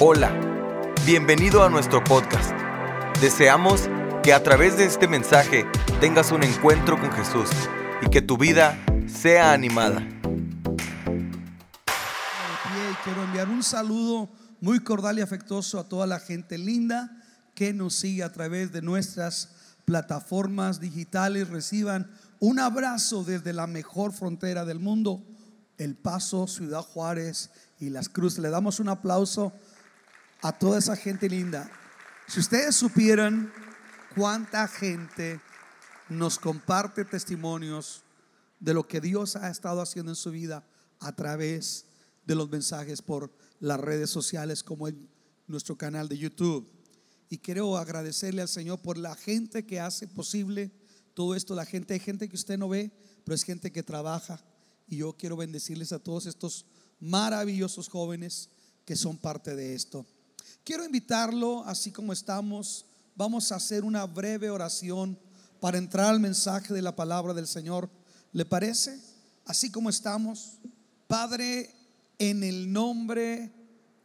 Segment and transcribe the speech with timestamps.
[0.00, 0.32] Hola,
[1.06, 2.50] bienvenido a nuestro podcast.
[3.20, 3.82] Deseamos
[4.24, 5.66] que a través de este mensaje
[6.00, 7.48] tengas un encuentro con Jesús
[8.02, 8.76] y que tu vida
[9.06, 10.04] sea animada.
[13.04, 14.28] quiero enviar un saludo
[14.60, 17.22] muy cordial y afectuoso a toda la gente linda
[17.54, 19.50] que nos sigue a través de nuestras
[19.84, 21.50] plataformas digitales.
[21.50, 25.22] Reciban un abrazo desde la mejor frontera del mundo,
[25.78, 28.40] El Paso, Ciudad Juárez y Las Cruces.
[28.40, 29.52] Le damos un aplauso
[30.44, 31.70] a toda esa gente linda.
[32.28, 33.50] Si ustedes supieran
[34.14, 35.40] cuánta gente
[36.10, 38.02] nos comparte testimonios
[38.60, 40.62] de lo que Dios ha estado haciendo en su vida
[41.00, 41.86] a través
[42.26, 45.08] de los mensajes por las redes sociales como en
[45.46, 46.70] nuestro canal de YouTube.
[47.30, 50.70] Y quiero agradecerle al Señor por la gente que hace posible
[51.14, 51.54] todo esto.
[51.54, 52.90] La gente, hay gente que usted no ve,
[53.24, 54.44] pero es gente que trabaja.
[54.86, 56.66] Y yo quiero bendecirles a todos estos
[57.00, 58.50] maravillosos jóvenes
[58.84, 60.04] que son parte de esto.
[60.64, 65.18] Quiero invitarlo, así como estamos, vamos a hacer una breve oración
[65.60, 67.90] para entrar al mensaje de la palabra del Señor.
[68.32, 68.98] ¿Le parece?
[69.44, 70.58] Así como estamos.
[71.06, 71.70] Padre,
[72.18, 73.52] en el nombre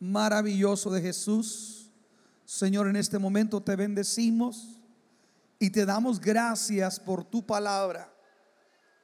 [0.02, 1.92] maravilloso de Jesús,
[2.44, 4.82] Señor, en este momento te bendecimos
[5.60, 8.14] y te damos gracias por tu palabra.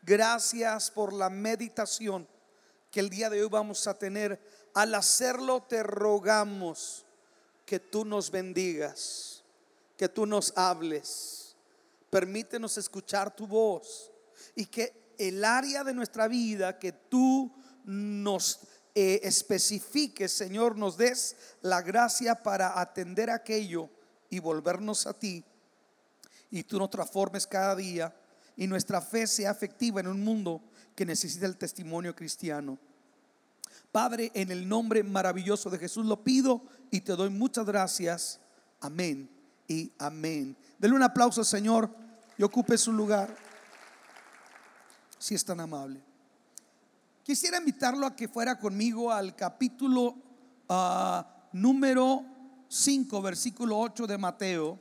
[0.01, 2.27] Gracias por la meditación
[2.91, 4.41] que el día de hoy vamos a tener.
[4.73, 7.04] Al hacerlo te rogamos
[7.65, 9.43] que tú nos bendigas,
[9.97, 11.55] que tú nos hables.
[12.09, 14.11] Permítenos escuchar tu voz
[14.55, 17.51] y que el área de nuestra vida que tú
[17.83, 18.59] nos
[18.93, 23.89] eh, especifiques, Señor, nos des la gracia para atender aquello
[24.29, 25.43] y volvernos a ti.
[26.49, 28.15] Y tú nos transformes cada día
[28.55, 30.61] y nuestra fe sea efectiva en un mundo
[30.95, 32.77] que necesita el testimonio cristiano.
[33.95, 38.41] Padre, en el nombre maravilloso de Jesús lo pido y te doy muchas gracias.
[38.81, 39.29] Amén
[39.69, 40.57] y amén.
[40.77, 41.89] Denle un aplauso, Señor,
[42.37, 43.33] y ocupe su lugar,
[45.17, 46.01] si es tan amable.
[47.23, 50.17] Quisiera invitarlo a que fuera conmigo al capítulo
[50.67, 52.25] ah, número
[52.67, 54.77] 5, versículo 8 de Mateo,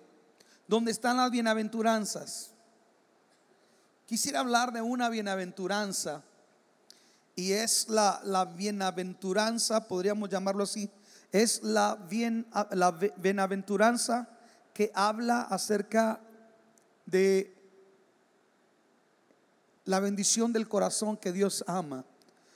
[0.67, 2.53] donde están las bienaventuranzas.
[4.07, 6.25] Quisiera hablar de una bienaventuranza
[7.37, 10.91] y es la, bienaventuranza, podríamos llamarlo así,
[11.33, 14.29] es la, bien, la bienaventuranza
[14.73, 16.21] que habla acerca
[17.07, 17.55] de
[19.85, 22.05] la bendición del corazón que Dios ama.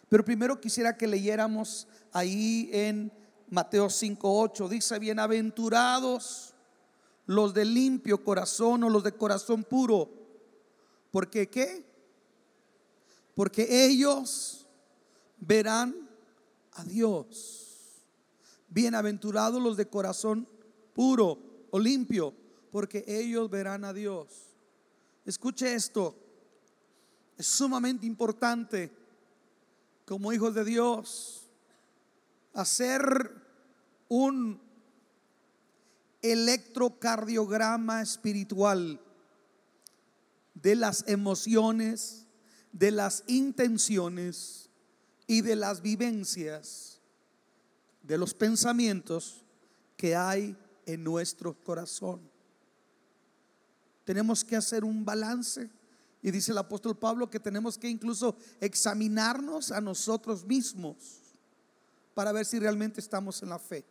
[0.09, 3.13] Pero primero quisiera que leyéramos ahí en
[3.51, 6.55] Mateo 5:8, dice, bienaventurados
[7.27, 10.09] los de limpio corazón o los de corazón puro.
[11.11, 11.85] Porque qué?
[13.35, 14.67] Porque ellos
[15.41, 16.09] verán
[16.73, 18.03] a Dios.
[18.69, 20.47] Bienaventurados los de corazón
[20.95, 21.39] puro
[21.71, 22.35] o limpio,
[22.71, 24.29] porque ellos verán a Dios.
[25.25, 26.15] Escuche esto,
[27.37, 28.91] es sumamente importante
[30.05, 31.43] como hijos de Dios
[32.55, 33.33] hacer
[34.09, 34.61] un
[36.23, 39.01] electrocardiograma espiritual
[40.55, 42.27] de las emociones,
[42.73, 44.68] de las intenciones
[45.31, 46.99] y de las vivencias,
[48.03, 49.45] de los pensamientos
[49.97, 50.57] que hay
[50.87, 52.21] en nuestro corazón.
[54.05, 55.71] Tenemos que hacer un balance.
[56.23, 61.21] Y dice el apóstol Pablo que tenemos que incluso examinarnos a nosotros mismos
[62.15, 63.85] para ver si realmente estamos en la fe.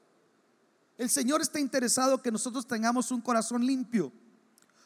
[0.97, 4.11] El Señor está interesado que nosotros tengamos un corazón limpio,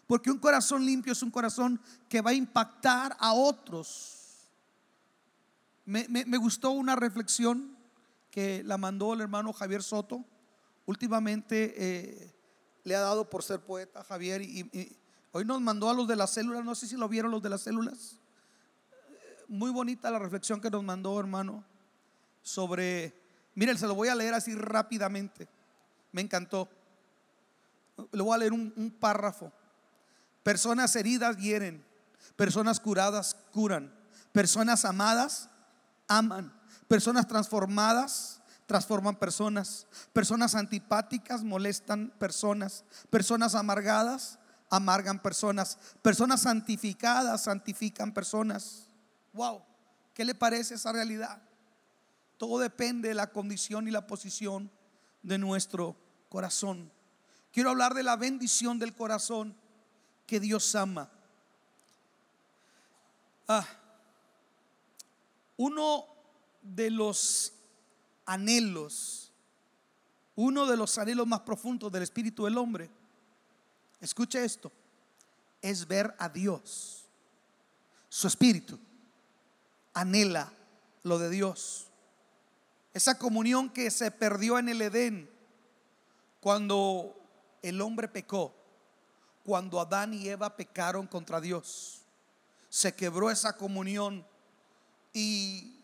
[0.05, 1.79] porque un corazón limpio es un corazón
[2.09, 4.20] que va a impactar a otros
[5.85, 7.75] me, gustó una reflexión
[8.29, 10.23] que la mandó el hermano Javier Soto.
[10.85, 12.33] Últimamente eh,
[12.83, 14.97] le ha dado por ser poeta Javier y,
[15.31, 17.49] hoy nos mandó a los de las células, no sé si lo vieron los de
[17.49, 18.17] las células.
[19.47, 21.63] Muy bonita la reflexión que nos mandó hermano
[22.41, 23.13] sobre,
[23.55, 25.47] miren, se lo voy a leer así rápidamente,
[26.11, 26.69] me encantó.
[28.11, 29.51] Le voy a leer un, un párrafo.
[30.41, 31.83] Personas heridas hieren,
[32.35, 33.93] personas curadas curan,
[34.31, 35.50] personas amadas
[36.17, 36.53] aman.
[36.87, 39.87] Personas transformadas transforman personas.
[40.13, 42.85] Personas antipáticas molestan personas.
[43.09, 45.77] Personas amargadas amargan personas.
[46.01, 48.87] Personas santificadas santifican personas.
[49.33, 49.61] Wow,
[50.13, 51.41] ¿qué le parece esa realidad?
[52.37, 54.71] Todo depende de la condición y la posición
[55.21, 55.95] de nuestro
[56.29, 56.91] corazón.
[57.51, 59.55] Quiero hablar de la bendición del corazón
[60.25, 61.09] que Dios ama.
[63.47, 63.67] Ah,
[65.61, 66.07] uno
[66.63, 67.53] de los
[68.25, 69.31] anhelos,
[70.35, 72.89] uno de los anhelos más profundos del espíritu del hombre,
[73.99, 74.71] escuche esto,
[75.61, 77.05] es ver a Dios.
[78.09, 78.79] Su espíritu
[79.93, 80.51] anhela
[81.03, 81.85] lo de Dios.
[82.95, 85.29] Esa comunión que se perdió en el Edén
[86.39, 87.15] cuando
[87.61, 88.51] el hombre pecó,
[89.45, 92.01] cuando Adán y Eva pecaron contra Dios.
[92.67, 94.25] Se quebró esa comunión
[95.13, 95.83] y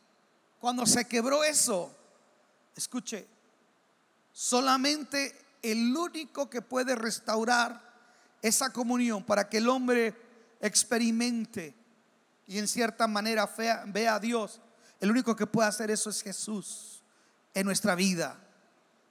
[0.59, 1.95] cuando se quebró eso,
[2.75, 3.27] escuche,
[4.31, 7.81] solamente el único que puede restaurar
[8.41, 10.15] esa comunión para que el hombre
[10.61, 11.75] experimente
[12.45, 13.49] y en cierta manera
[13.87, 14.61] vea a Dios,
[14.99, 17.03] el único que puede hacer eso es Jesús
[17.53, 18.39] en nuestra vida.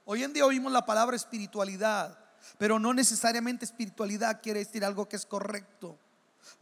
[0.05, 2.19] Hoy en día oímos la palabra espiritualidad,
[2.59, 5.99] pero no necesariamente espiritualidad quiere decir algo que es correcto.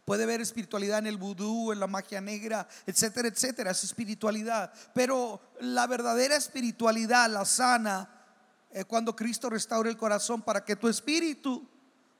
[0.05, 3.71] Puede haber espiritualidad en el vudú, en la magia negra, etcétera, etcétera.
[3.71, 4.73] Es espiritualidad.
[4.93, 8.09] Pero la verdadera espiritualidad, la sana,
[8.71, 11.67] es cuando Cristo restaura el corazón para que tu espíritu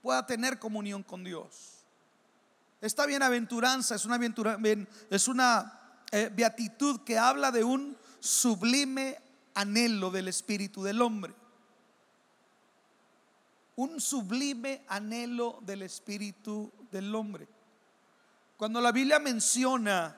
[0.01, 1.75] pueda tener comunión con Dios.
[2.81, 4.21] Esta bienaventuranza es una,
[5.11, 5.81] es una
[6.13, 9.19] eh, beatitud que habla de un sublime
[9.55, 11.35] anhelo del espíritu del hombre.
[13.77, 17.49] Un sublime anhelo del espíritu del hombre.
[18.57, 20.17] Cuando la Biblia menciona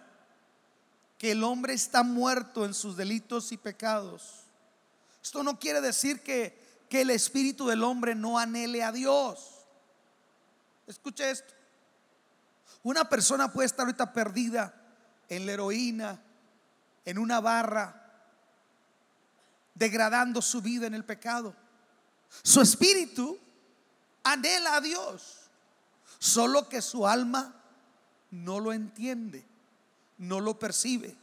[1.19, 4.45] que el hombre está muerto en sus delitos y pecados,
[5.23, 9.65] esto no quiere decir que, que el espíritu del hombre no anhele a Dios.
[10.87, 11.53] Escuche esto.
[12.83, 14.75] Una persona puede estar ahorita perdida
[15.29, 16.23] en la heroína,
[17.05, 18.07] en una barra,
[19.75, 21.55] degradando su vida en el pecado.
[22.43, 23.39] Su espíritu
[24.23, 25.51] anhela a Dios,
[26.19, 27.55] solo que su alma
[28.45, 29.45] no lo entiende,
[30.19, 31.17] no lo percibe.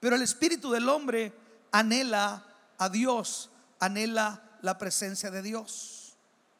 [0.00, 1.32] Pero el espíritu del hombre
[1.72, 2.44] anhela
[2.78, 3.50] a Dios,
[3.80, 6.14] anhela la presencia de Dios.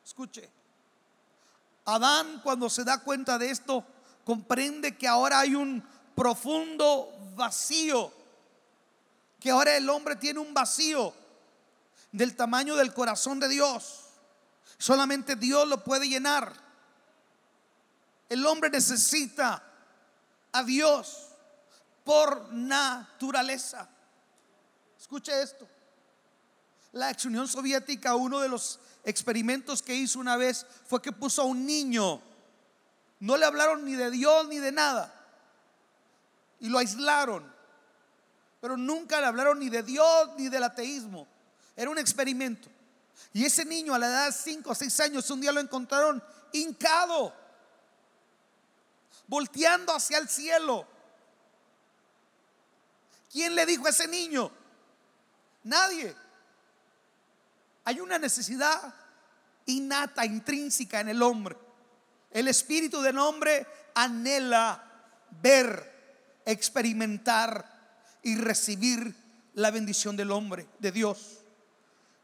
[0.04, 0.48] Escuche,
[1.84, 3.84] Adán cuando se da cuenta de esto,
[4.24, 5.84] comprende que ahora hay un
[6.14, 8.12] profundo vacío,
[9.38, 11.12] que ahora el hombre tiene un vacío
[12.12, 14.04] del tamaño del corazón de Dios.
[14.78, 16.52] Solamente Dios lo puede llenar.
[18.30, 19.62] El hombre necesita
[20.54, 21.30] a Dios
[22.04, 23.88] por naturaleza.
[24.98, 25.68] Escuche esto.
[26.92, 31.42] La ex Unión Soviética, uno de los experimentos que hizo una vez fue que puso
[31.42, 32.22] a un niño.
[33.18, 35.12] No le hablaron ni de Dios ni de nada.
[36.60, 37.52] Y lo aislaron.
[38.60, 41.26] Pero nunca le hablaron ni de Dios ni del ateísmo.
[41.74, 42.68] Era un experimento.
[43.32, 46.22] Y ese niño a la edad de 5 o 6 años un día lo encontraron
[46.52, 47.34] hincado,
[49.26, 50.86] volteando hacia el cielo.
[53.30, 54.50] ¿Quién le dijo a ese niño?
[55.64, 56.14] Nadie.
[57.84, 58.94] Hay una necesidad
[59.66, 61.56] innata, intrínseca en el hombre.
[62.30, 64.82] El espíritu del hombre anhela
[65.42, 67.64] ver, experimentar
[68.22, 69.14] y recibir
[69.54, 71.44] la bendición del hombre, de Dios.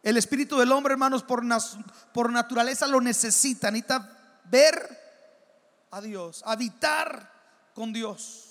[0.03, 3.71] El espíritu del hombre, hermanos, por, naturaleza lo necesita.
[3.71, 5.00] Necesita ver
[5.91, 7.33] a Dios, habitar
[7.75, 8.47] con Dios.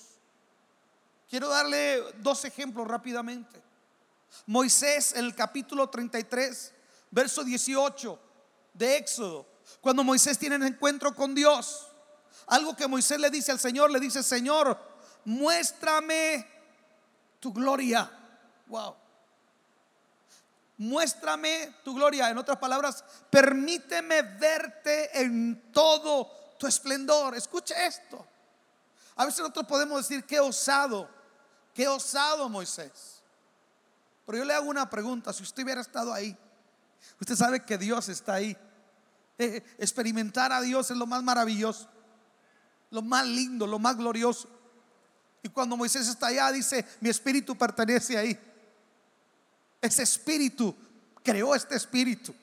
[1.28, 3.62] Quiero darle dos ejemplos rápidamente.
[4.46, 6.72] Moisés, en el capítulo 33,
[7.10, 8.18] verso 18
[8.74, 9.46] de Éxodo,
[9.80, 11.88] cuando Moisés tiene un encuentro con Dios,
[12.46, 14.78] algo que Moisés le dice al Señor, le dice, Señor,
[15.24, 16.46] muéstrame
[17.38, 18.10] tu gloria.
[18.66, 18.96] Wow
[20.80, 22.30] muéstrame tu gloria.
[22.30, 27.34] En otras palabras, permíteme verte en todo tu esplendor.
[27.34, 28.24] Escuche esto.
[29.16, 31.08] A veces nosotros podemos decir, qué osado,
[31.74, 33.22] qué osado Moisés.
[34.26, 36.36] Pero yo le hago una pregunta, si usted hubiera estado ahí,
[37.18, 38.56] usted sabe que Dios está ahí.
[39.38, 41.88] Eh, experimentar a Dios es lo más maravilloso,
[42.90, 44.48] lo más lindo, lo más glorioso.
[45.42, 48.38] Y cuando Moisés está allá, dice, mi espíritu pertenece ahí.
[49.80, 50.76] Ese espíritu
[51.22, 52.34] creó este espíritu.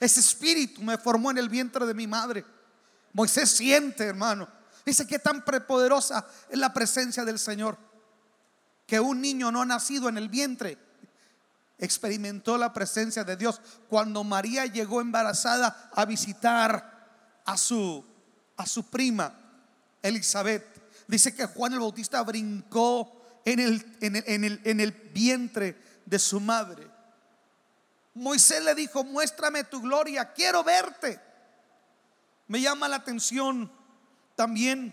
[0.00, 2.44] Ese espíritu me formó en el vientre de mi madre.
[3.12, 4.48] Moisés siente, hermano.
[4.84, 7.76] Dice que tan prepoderosa es la presencia del Señor.
[8.86, 10.78] Que un niño no nacido en el vientre
[11.78, 18.04] experimentó la presencia de Dios cuando María llegó embarazada a visitar a su,
[18.56, 19.34] a su prima
[20.02, 20.66] Elizabeth.
[21.08, 25.76] Dice que Juan el Bautista brincó en el, en el, en el, en el vientre
[26.04, 26.86] de su madre.
[28.14, 31.29] Moisés le dijo, muéstrame tu gloria, quiero verte.
[32.50, 33.70] Me llama la atención
[34.34, 34.92] también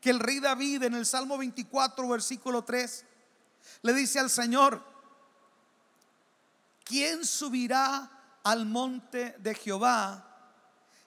[0.00, 3.04] que el rey David en el Salmo 24, versículo 3,
[3.82, 4.80] le dice al Señor,
[6.84, 10.24] ¿quién subirá al monte de Jehová?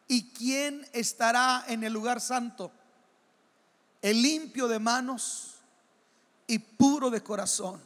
[0.10, 2.70] ¿Y quién estará en el lugar santo?
[4.01, 5.56] El limpio de manos
[6.48, 7.82] y puro de corazón.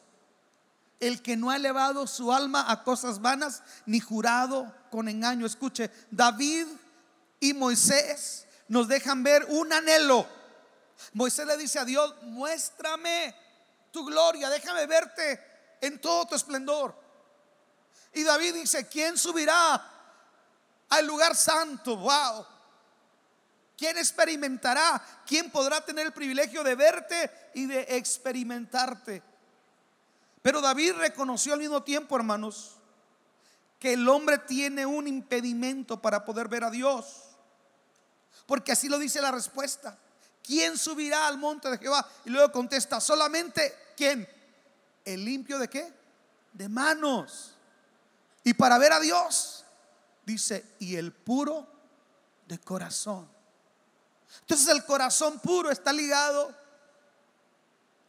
[0.99, 5.45] El que no ha elevado su alma a cosas vanas ni jurado con engaño.
[5.45, 6.65] Escuche, David
[7.41, 10.25] y Moisés nos dejan ver un anhelo.
[11.11, 13.35] Moisés le dice a Dios, muéstrame
[13.91, 15.43] tu gloria, déjame verte
[15.81, 16.95] en todo tu esplendor.
[18.13, 19.81] Y David dice, ¿quién subirá
[20.87, 21.97] al lugar santo?
[21.97, 22.45] Wow.
[23.75, 25.03] ¿Quién experimentará?
[25.25, 29.23] ¿Quién podrá tener el privilegio de verte y de experimentarte?
[30.43, 32.77] Pero David reconoció al mismo tiempo, hermanos,
[33.79, 37.30] que el hombre tiene un impedimento para poder ver a Dios.
[38.51, 39.97] Porque así lo dice la respuesta.
[40.43, 42.05] ¿Quién subirá al monte de Jehová?
[42.25, 44.27] Y luego contesta, solamente ¿quién?
[45.05, 45.93] ¿El limpio de qué?
[46.51, 47.53] De manos.
[48.43, 49.63] Y para ver a Dios,
[50.25, 51.65] dice, y el puro
[52.45, 53.25] de corazón.
[54.41, 56.53] Entonces el corazón puro está ligado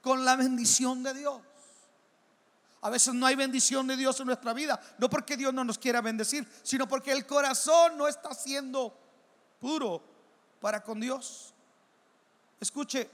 [0.01, 1.41] con la bendición de Dios.
[2.81, 5.79] A veces no hay bendición de Dios en nuestra vida, no porque Dios no nos
[5.79, 8.99] quiera bendecir, sino porque el corazón no está siendo
[9.61, 10.11] puro
[10.63, 11.53] para con Dios.
[12.61, 13.11] Escuche,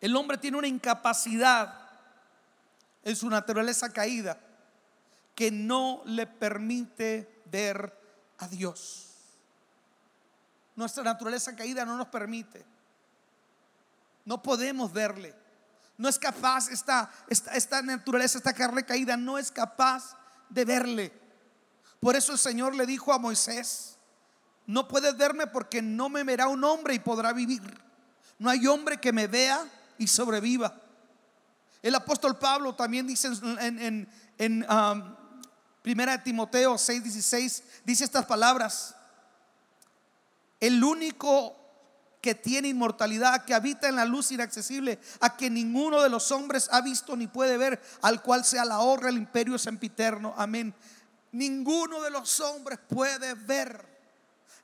[0.00, 1.90] el hombre tiene una incapacidad
[3.02, 4.38] en su naturaleza caída
[5.34, 7.92] que no le permite ver
[8.38, 9.08] a Dios.
[10.76, 12.64] Nuestra naturaleza caída no nos permite.
[14.24, 15.34] No podemos verle.
[15.98, 20.16] No es capaz, esta, esta, naturaleza, esta carne caída, no es capaz
[20.48, 21.12] de verle.
[21.98, 23.98] Por eso el Señor le dijo a Moisés,
[24.66, 27.62] no puedes verme porque no me verá un hombre y podrá vivir.
[28.38, 29.64] No hay hombre que me vea
[29.98, 30.74] y sobreviva.
[31.82, 33.28] El apóstol Pablo también dice
[33.58, 35.16] en, um,
[35.82, 38.94] Primera de Timoteo 6:16, dice estas palabras
[40.60, 41.56] el único
[42.20, 46.68] que tiene inmortalidad, que habita en la luz inaccesible, a que ninguno de los hombres
[46.70, 50.32] ha visto ni puede ver, al cual sea la honra, el imperio sempiterno.
[50.36, 50.72] Amén.
[51.32, 53.91] Ninguno de los hombres puede ver.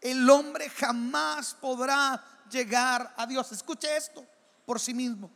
[0.01, 3.51] El hombre jamás podrá llegar a Dios.
[3.53, 4.25] Escuche esto
[4.65, 5.31] por sí mismo.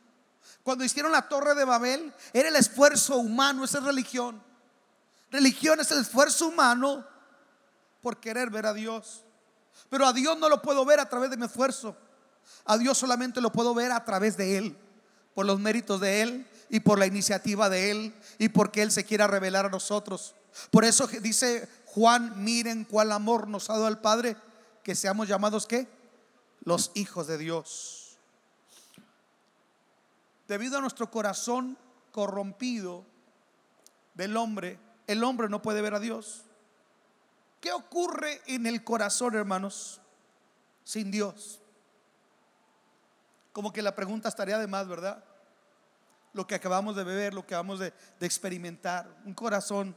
[0.63, 4.43] Cuando hicieron la torre de Babel, era el esfuerzo humano, esa es religión.
[5.31, 7.07] Religión es el esfuerzo humano
[8.01, 9.25] por querer ver a Dios.
[9.89, 11.97] Pero a Dios no lo puedo ver a través de mi esfuerzo.
[12.65, 14.77] A Dios solamente lo puedo ver a través de Él,
[15.35, 19.05] por los méritos de Él y por la iniciativa de Él y porque Él se
[19.05, 20.35] quiera revelar a nosotros.
[20.71, 24.37] Por eso dice Juan, miren cuál amor nos ha dado el Padre,
[24.83, 25.89] que seamos llamados qué?
[26.65, 28.19] Los hijos de Dios.
[30.49, 31.79] Debido a nuestro corazón
[32.11, 33.05] corrompido
[34.15, 36.45] del hombre, el hombre no puede ver a Dios.
[37.61, 40.01] ¿Qué ocurre en el corazón, hermanos,
[40.85, 41.61] sin Dios?
[43.53, 45.25] Como que la pregunta estaría de más, ¿verdad?
[46.33, 49.17] Lo que acabamos de beber, lo que acabamos de, de experimentar.
[49.25, 49.97] Un corazón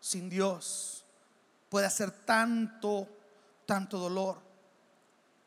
[0.00, 1.04] sin Dios
[1.68, 3.08] puede hacer tanto,
[3.66, 4.40] tanto dolor.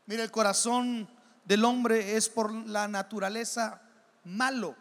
[0.06, 1.10] Mire, el corazón
[1.46, 3.82] del hombre es por la naturaleza
[4.24, 4.76] malo.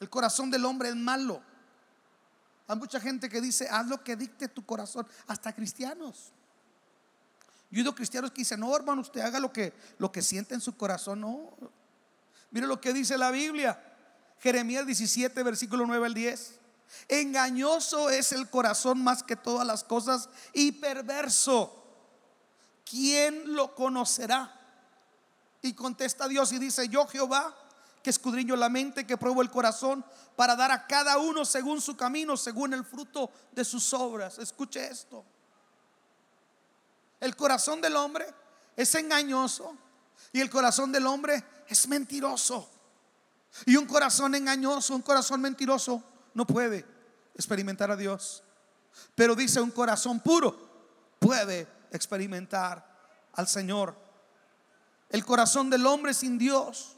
[0.00, 1.42] El corazón del hombre es malo.
[2.66, 6.32] Hay mucha gente que dice, haz lo que dicte tu corazón, hasta cristianos.
[7.70, 10.54] Yo he oído cristianos que dicen, no, hermano, usted haga lo que, lo que siente
[10.54, 11.20] en su corazón.
[11.20, 11.50] No.
[12.50, 13.82] Mire lo que dice la Biblia.
[14.40, 16.60] Jeremías 17, versículo 9 al 10.
[17.08, 21.81] Engañoso es el corazón más que todas las cosas y perverso.
[22.92, 24.52] ¿Quién lo conocerá?
[25.62, 27.56] Y contesta Dios y dice, yo Jehová
[28.02, 30.04] que escudriño la mente, que pruebo el corazón,
[30.36, 34.38] para dar a cada uno según su camino, según el fruto de sus obras.
[34.38, 35.24] Escuche esto.
[37.18, 38.26] El corazón del hombre
[38.76, 39.74] es engañoso
[40.30, 42.68] y el corazón del hombre es mentiroso.
[43.64, 46.02] Y un corazón engañoso, un corazón mentiroso,
[46.34, 46.84] no puede
[47.34, 48.42] experimentar a Dios.
[49.14, 50.70] Pero dice un corazón puro
[51.18, 52.84] puede experimentar
[53.34, 53.96] al Señor.
[55.08, 56.96] El corazón del hombre sin Dios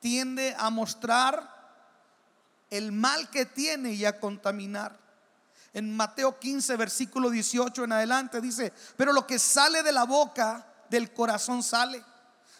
[0.00, 1.60] tiende a mostrar
[2.70, 4.98] el mal que tiene y a contaminar.
[5.72, 10.66] En Mateo 15, versículo 18 en adelante dice, pero lo que sale de la boca,
[10.88, 12.02] del corazón sale.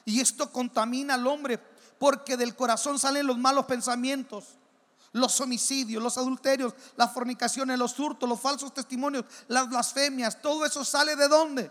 [0.04, 1.58] Y esto contamina al hombre,
[1.98, 4.56] porque del corazón salen los malos pensamientos,
[5.12, 10.40] los homicidios, los adulterios, las fornicaciones, los hurtos, los falsos testimonios, las blasfemias.
[10.40, 11.70] Todo eso sale de dónde?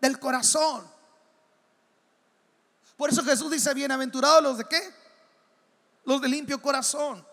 [0.00, 0.86] Del corazón.
[2.96, 4.94] Por eso Jesús dice, bienaventurados los de qué?
[6.04, 7.26] Los de limpio corazón.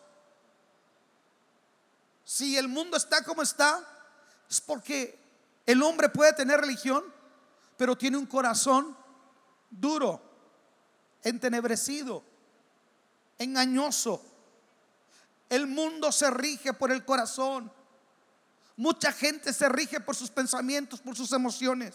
[2.24, 3.88] Si el mundo está como está,
[4.50, 5.18] Es porque
[5.66, 7.04] el hombre puede tener religión,
[7.78, 8.98] pero tiene un corazón
[9.70, 10.22] duro,
[11.24, 12.24] entenebrecido,
[13.38, 14.31] engañoso.
[15.52, 17.70] El mundo se rige por el corazón.
[18.78, 21.94] Mucha gente se rige por sus pensamientos, por sus emociones.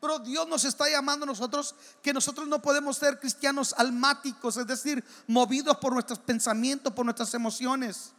[0.00, 4.66] Pero Dios nos está llamando a nosotros que nosotros no podemos ser cristianos almáticos, es
[4.66, 8.12] decir, movidos por nuestros pensamientos, por nuestras emociones.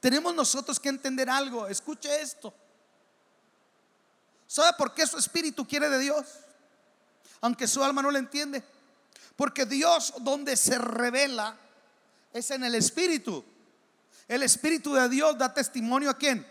[0.00, 1.68] Tenemos nosotros que entender algo.
[1.68, 2.52] Escuche esto.
[4.48, 6.26] ¿Sabe por qué su espíritu quiere de Dios?
[7.40, 8.64] Aunque su alma no lo entiende.
[9.36, 11.56] Porque Dios donde se revela
[12.34, 13.42] es en el espíritu.
[14.26, 16.46] El espíritu de Dios da testimonio a quién?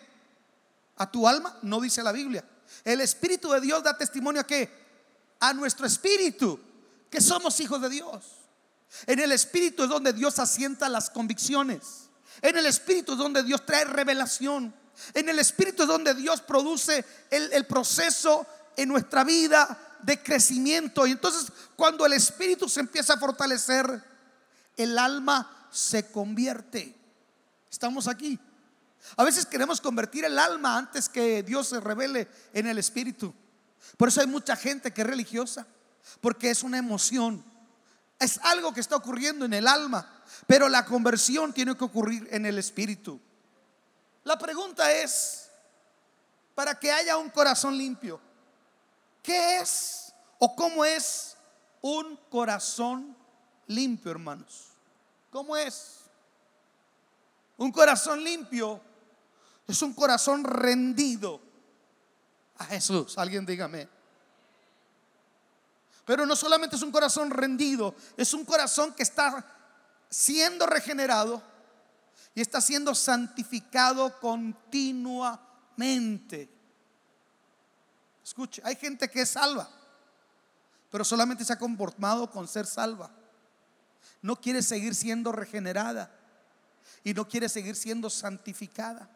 [0.96, 2.44] A tu alma, no dice la Biblia.
[2.84, 4.72] El espíritu de Dios da testimonio a qué?
[5.42, 6.60] A nuestro espíritu,
[7.10, 8.24] que somos hijos de Dios.
[9.06, 12.10] En el espíritu es donde Dios asienta las convicciones.
[12.42, 14.74] En el espíritu es donde Dios trae revelación.
[15.14, 18.46] En el espíritu es donde Dios produce el, el proceso
[18.78, 21.06] en nuestra vida de crecimiento.
[21.06, 24.14] Y entonces cuando el espíritu se empieza a fortalecer,
[24.78, 26.96] el alma se convierte.
[27.70, 28.40] Estamos aquí.
[29.18, 33.34] A veces queremos convertir el alma antes que Dios se revele en el espíritu.
[33.98, 35.68] Por eso hay mucha gente que es religiosa,
[36.22, 37.44] porque es una emoción.
[38.20, 42.46] Es algo que está ocurriendo en el alma, pero la conversión tiene que ocurrir en
[42.46, 43.20] el espíritu.
[44.24, 45.50] La pregunta es,
[46.56, 48.22] para que haya un corazón limpio,
[49.22, 51.36] ¿qué es o cómo es
[51.82, 53.18] un corazón
[53.68, 54.73] limpio, hermanos?
[55.34, 56.02] ¿Cómo es?
[57.58, 58.80] Un corazón limpio
[59.68, 61.42] es un corazón rendido
[62.58, 63.18] a Jesús.
[63.18, 63.90] Alguien dígame.
[66.06, 69.44] Pero no solamente es un corazón rendido, es un corazón que está
[70.08, 71.42] siendo regenerado
[72.36, 76.48] y está siendo santificado continuamente.
[78.24, 79.68] Escuche, hay gente que es salva,
[80.92, 83.23] pero solamente se ha conformado con ser salva.
[84.24, 86.10] No quiere seguir siendo regenerada
[87.04, 89.10] y no quiere seguir siendo santificada.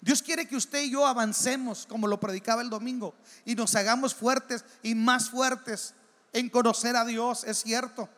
[0.00, 4.14] Dios quiere que usted y yo avancemos, como lo predicaba el domingo, y nos hagamos
[4.14, 5.94] fuertes y más fuertes
[6.32, 8.08] en conocer a Dios, es cierto,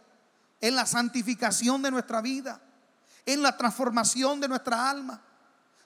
[0.61, 2.61] en la santificación de nuestra vida,
[3.25, 5.23] en la transformación de nuestra alma.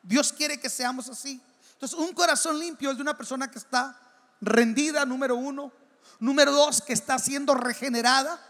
[0.02, 1.40] Dios quiere que seamos así.
[1.74, 3.96] Entonces, un corazón limpio es de una persona que está
[4.40, 5.72] rendida, número uno.
[6.18, 8.40] Número dos, que está siendo regenerada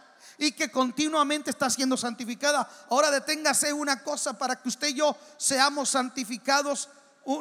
[0.46, 2.68] y que continuamente está siendo santificada.
[2.90, 6.88] Ahora deténgase una cosa para que usted y yo seamos santificados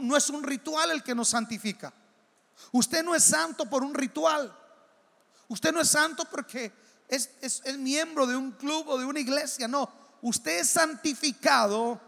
[0.01, 1.91] no es un ritual el que nos santifica.
[2.71, 4.55] Usted no es santo por un ritual.
[5.47, 6.71] Usted no es santo porque
[7.07, 9.67] es, es, miembro de un club o de una iglesia.
[9.67, 9.89] No,
[10.21, 11.99] usted es santificado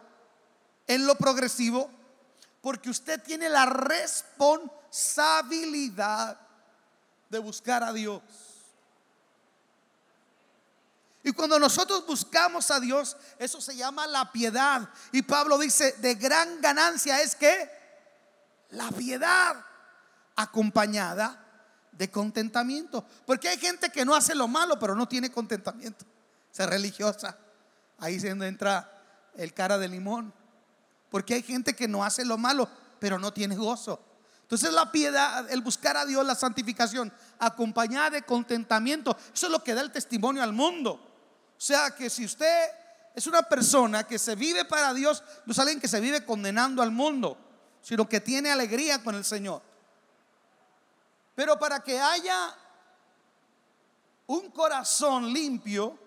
[0.88, 1.89] en lo progresivo
[2.62, 6.39] porque usted tiene la responsabilidad
[7.29, 8.21] de buscar a Dios.
[11.23, 14.89] Y cuando nosotros buscamos a Dios, eso se llama la piedad.
[15.13, 17.71] Y Pablo dice, de gran ganancia es que
[18.71, 19.65] la piedad
[20.36, 21.39] acompañada
[21.93, 23.05] de contentamiento.
[23.25, 26.05] Porque hay gente que no hace lo malo, pero no tiene contentamiento.
[26.51, 27.38] Se religiosa.
[27.99, 28.91] Ahí se entra
[29.36, 30.33] el cara de limón.
[31.09, 32.67] Porque hay gente que no hace lo malo,
[32.99, 34.03] pero no tiene gozo.
[34.41, 39.63] Entonces la piedad, el buscar a Dios, la santificación, acompañada de contentamiento, eso es lo
[39.63, 41.12] que da el testimonio al mundo.
[41.63, 42.71] Sea que si usted
[43.15, 46.82] es una persona que se vive para Dios, no es alguien que se vive condenando
[46.82, 47.38] al mundo,
[47.82, 49.62] sino que tiene alegría con el Señor.
[51.34, 52.54] Pero para que haya
[54.28, 55.97] un corazón limpio,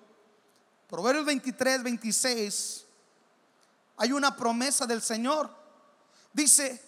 [0.89, 2.85] Proverbios 23, 26,
[3.97, 5.49] hay una promesa del Señor.
[6.35, 6.83] Dice,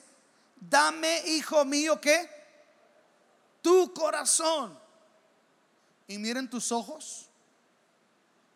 [0.61, 2.29] dame, hijo mío, que
[3.63, 4.79] tu corazón.
[6.07, 7.28] Y miren tus ojos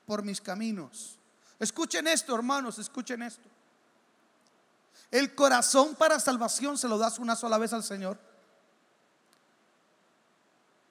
[0.07, 1.19] por mis caminos.
[1.59, 3.49] Escuchen esto, hermanos, escuchen esto.
[5.11, 8.19] El corazón para salvación se lo das una sola vez al Señor.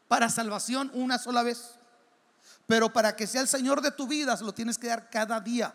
[0.07, 1.75] Para salvación una sola vez.
[2.67, 5.39] Pero para que sea el Señor de tu vida, se lo tienes que dar cada
[5.39, 5.73] día.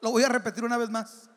[0.00, 1.28] Lo voy a repetir una vez más.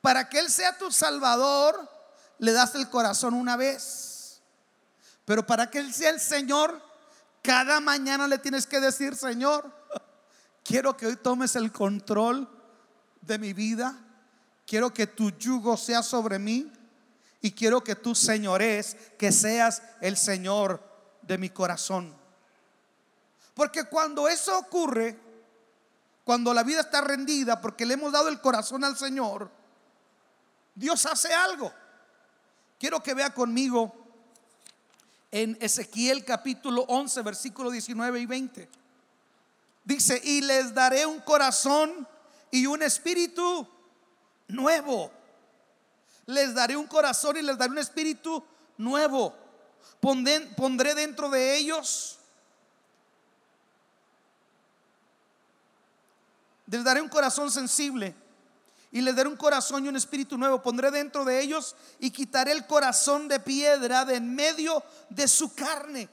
[0.00, 1.90] Para que Él sea tu Salvador,
[2.38, 4.40] le das el corazón una vez.
[5.24, 6.82] Pero para que Él sea el Señor,
[7.42, 9.77] cada mañana le tienes que decir, Señor,
[10.68, 12.46] quiero que hoy tomes el control
[13.22, 13.98] de mi vida.
[14.66, 16.70] Quiero que tu yugo sea sobre mí.
[17.40, 20.82] Y quiero que tú señores, que seas el Señor
[21.22, 22.14] de mi corazón.
[23.54, 25.18] Porque cuando eso ocurre,
[26.24, 29.50] cuando la vida está rendida, porque le hemos dado el corazón al Señor,
[30.74, 31.72] Dios hace algo.
[32.78, 33.94] Quiero que vea conmigo
[35.30, 38.68] en Ezequiel capítulo 11, versículo 19 y 20.
[39.88, 42.06] Dice, y les daré un corazón
[42.50, 43.66] y un espíritu
[44.46, 45.10] nuevo.
[46.26, 48.44] Les daré un corazón y les daré un espíritu
[48.76, 49.34] nuevo.
[49.98, 52.18] Pondré, dentro de ellos.
[56.66, 58.14] Les daré un corazón sensible
[58.92, 60.60] y les daré un corazón y un espíritu nuevo.
[60.60, 65.54] Pondré dentro de ellos y quitaré el corazón de piedra de en medio de su
[65.54, 66.10] carne.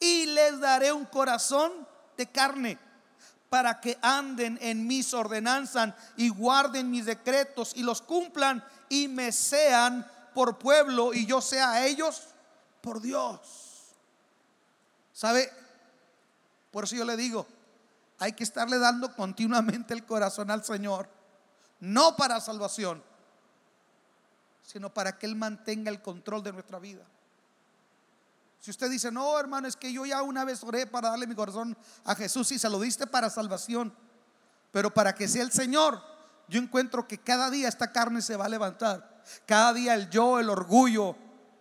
[0.00, 2.78] Y les daré un corazón de carne
[3.48, 9.30] para que anden en mis ordenanzas y guarden mis decretos y los cumplan y me
[9.30, 12.22] sean por pueblo y yo sea a ellos
[12.80, 13.94] por Dios.
[15.12, 15.50] ¿Sabe?
[16.72, 17.46] Por eso yo le digo,
[18.18, 21.08] hay que estarle dando continuamente el corazón al Señor,
[21.78, 23.02] no para salvación,
[24.64, 27.04] sino para que Él mantenga el control de nuestra vida.
[28.64, 31.34] Si usted dice, no, hermano, es que yo ya una vez oré para darle mi
[31.34, 33.92] corazón a Jesús y se lo diste para salvación,
[34.72, 36.00] pero para que sea el Señor,
[36.48, 39.22] yo encuentro que cada día esta carne se va a levantar.
[39.44, 41.14] Cada día el yo, el orgullo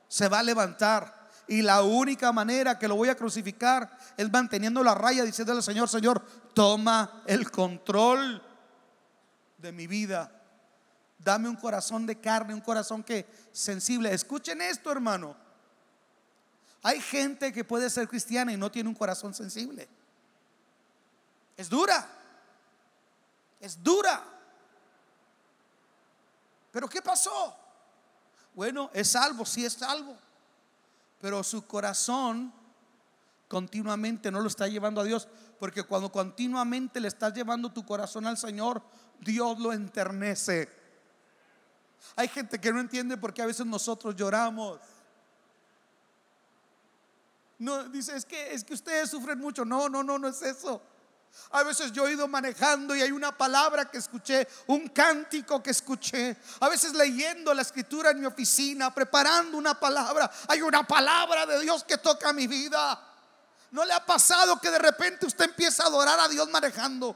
[0.07, 1.27] se va a levantar.
[1.45, 5.63] Y la única manera que lo voy a crucificar es manteniendo la raya, diciéndole al
[5.63, 8.41] Señor, Señor, toma el control
[9.57, 10.31] de mi vida.
[11.19, 14.13] Dame un corazón de carne, un corazón que sensible.
[14.13, 15.42] Escuchen esto, hermano.
[16.83, 19.87] Hay gente que puede ser cristiana y no tiene un corazón sensible.
[21.55, 22.05] Es dura.
[23.61, 24.21] Es dura.
[26.71, 27.55] Pero ¿qué pasó?
[28.53, 30.17] Bueno, es salvo, sí es salvo.
[31.21, 32.51] Pero su corazón
[33.47, 35.29] continuamente no lo está llevando a Dios.
[35.59, 38.81] Porque cuando continuamente le estás llevando tu corazón al Señor,
[39.21, 40.67] Dios lo enternece.
[42.17, 44.81] Hay gente que no entiende por qué a veces nosotros lloramos.
[47.63, 49.63] No, dice, es que, es que ustedes sufren mucho.
[49.63, 50.81] No, no, no, no es eso.
[51.51, 55.71] A veces yo he ido manejando y hay una palabra que escuché, un cántico que
[55.71, 56.35] escuché.
[56.59, 60.29] A veces leyendo la escritura en mi oficina, preparando una palabra.
[60.49, 63.01] Hay una palabra de Dios que toca mi vida.
[63.71, 67.15] ¿No le ha pasado que de repente usted empieza a adorar a Dios manejando?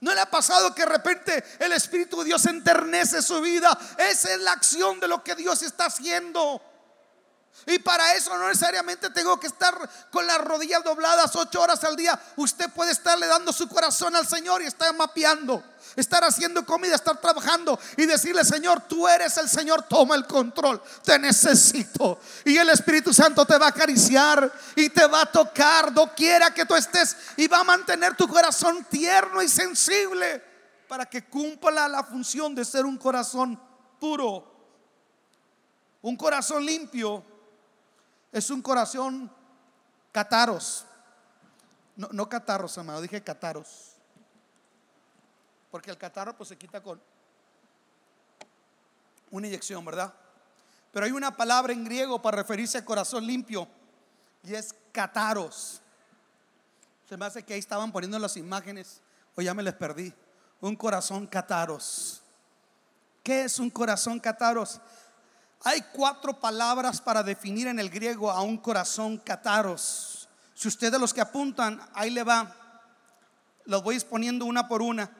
[0.00, 3.78] ¿No le ha pasado que de repente el Espíritu de Dios enternece su vida?
[3.98, 6.71] Esa es la acción de lo que Dios está haciendo.
[7.66, 11.94] Y para eso no necesariamente tengo que estar con las rodillas dobladas ocho horas al
[11.94, 12.18] día.
[12.36, 15.62] Usted puede estarle dando su corazón al Señor y estar mapeando,
[15.94, 20.82] estar haciendo comida, estar trabajando y decirle, Señor, tú eres el Señor, toma el control,
[21.04, 22.18] te necesito.
[22.44, 26.66] Y el Espíritu Santo te va a acariciar y te va a tocar doquiera que
[26.66, 30.42] tú estés y va a mantener tu corazón tierno y sensible
[30.88, 33.58] para que cumpla la función de ser un corazón
[34.00, 34.50] puro,
[36.02, 37.31] un corazón limpio
[38.32, 39.30] es un corazón
[40.10, 40.86] cataros.
[41.94, 43.92] No, no catarros, amado, dije cataros.
[45.70, 47.00] Porque el catarro pues se quita con
[49.30, 50.12] una inyección, ¿verdad?
[50.92, 53.66] Pero hay una palabra en griego para referirse a corazón limpio
[54.44, 55.80] y es cataros.
[57.08, 59.00] Se me hace que ahí estaban poniendo las imágenes
[59.34, 60.12] o ya me les perdí.
[60.60, 62.22] Un corazón cataros.
[63.22, 64.80] ¿Qué es un corazón cataros?
[65.64, 70.28] Hay cuatro palabras para definir en el griego a un corazón cataros.
[70.54, 72.54] Si ustedes los que apuntan, ahí le va.
[73.64, 75.10] Los voy exponiendo una por una.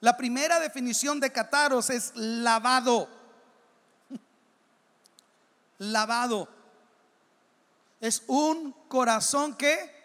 [0.00, 3.08] La primera definición de cataros es lavado.
[5.78, 6.48] Lavado.
[7.98, 9.96] Es un corazón que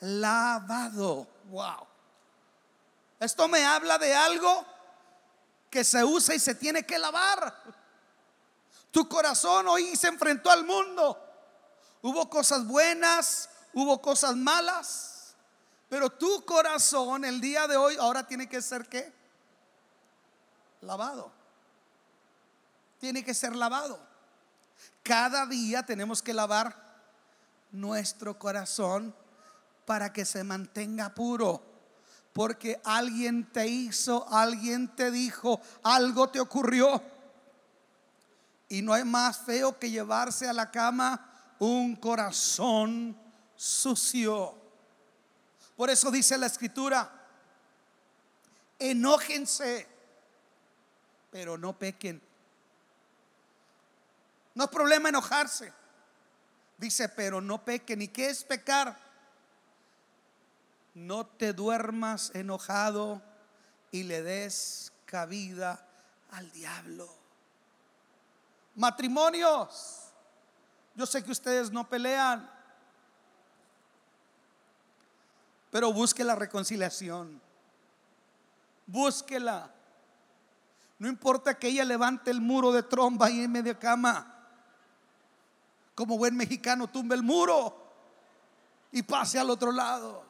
[0.00, 1.26] lavado.
[1.50, 1.86] Wow.
[3.20, 4.64] Esto me habla de algo
[5.70, 7.54] que se usa y se tiene que lavar.
[8.96, 11.22] Tu corazón hoy se enfrentó al mundo.
[12.00, 15.34] Hubo cosas buenas, hubo cosas malas,
[15.90, 19.12] pero tu corazón el día de hoy ahora tiene que ser qué?
[20.80, 21.30] Lavado.
[22.98, 24.00] Tiene que ser lavado.
[25.02, 26.74] Cada día tenemos que lavar
[27.72, 29.14] nuestro corazón
[29.84, 31.62] para que se mantenga puro.
[32.32, 37.02] Porque alguien te hizo, alguien te dijo, algo te ocurrió
[38.68, 43.16] y no hay más feo que llevarse a la cama un corazón
[43.54, 44.54] sucio.
[45.76, 47.10] Por eso dice la escritura,
[48.78, 49.86] enójense,
[51.30, 52.20] pero no pequen.
[54.54, 55.72] No es problema enojarse.
[56.78, 58.02] Dice, pero no pequen.
[58.02, 58.98] ¿Y qué es pecar?
[60.94, 63.22] No te duermas enojado
[63.90, 65.86] y le des cabida
[66.30, 67.25] al diablo.
[68.76, 70.12] Matrimonios.
[70.94, 72.50] Yo sé que ustedes no pelean,
[75.70, 77.40] pero busque la reconciliación.
[78.86, 79.70] Búsquela.
[80.98, 84.32] No importa que ella levante el muro de tromba y en media cama.
[85.94, 87.76] Como buen mexicano, tumbe el muro
[88.92, 90.24] y pase al otro lado.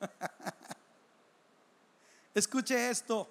[2.34, 3.28] Escuche esto.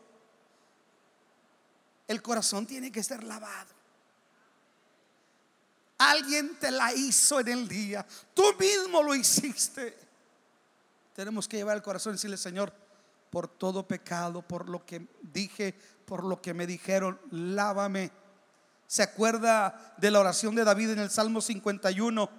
[2.11, 3.69] El corazón tiene que ser lavado.
[5.97, 8.05] Alguien te la hizo en el día.
[8.33, 9.97] Tú mismo lo hiciste.
[11.15, 12.73] Tenemos que llevar el corazón y decirle, Señor,
[13.29, 18.11] por todo pecado, por lo que dije, por lo que me dijeron, lávame.
[18.87, 22.29] ¿Se acuerda de la oración de David en el Salmo 51?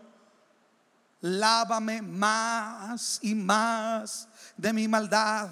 [1.22, 5.48] Lávame más y más de mi maldad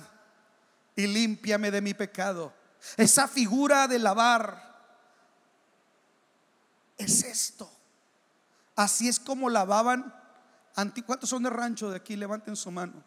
[0.94, 2.59] y límpiame de mi pecado.
[2.96, 4.70] Esa figura de lavar
[6.96, 7.70] es esto.
[8.76, 10.14] Así es como lavaban.
[11.06, 12.16] ¿Cuántos son de rancho de aquí?
[12.16, 13.02] Levanten su mano.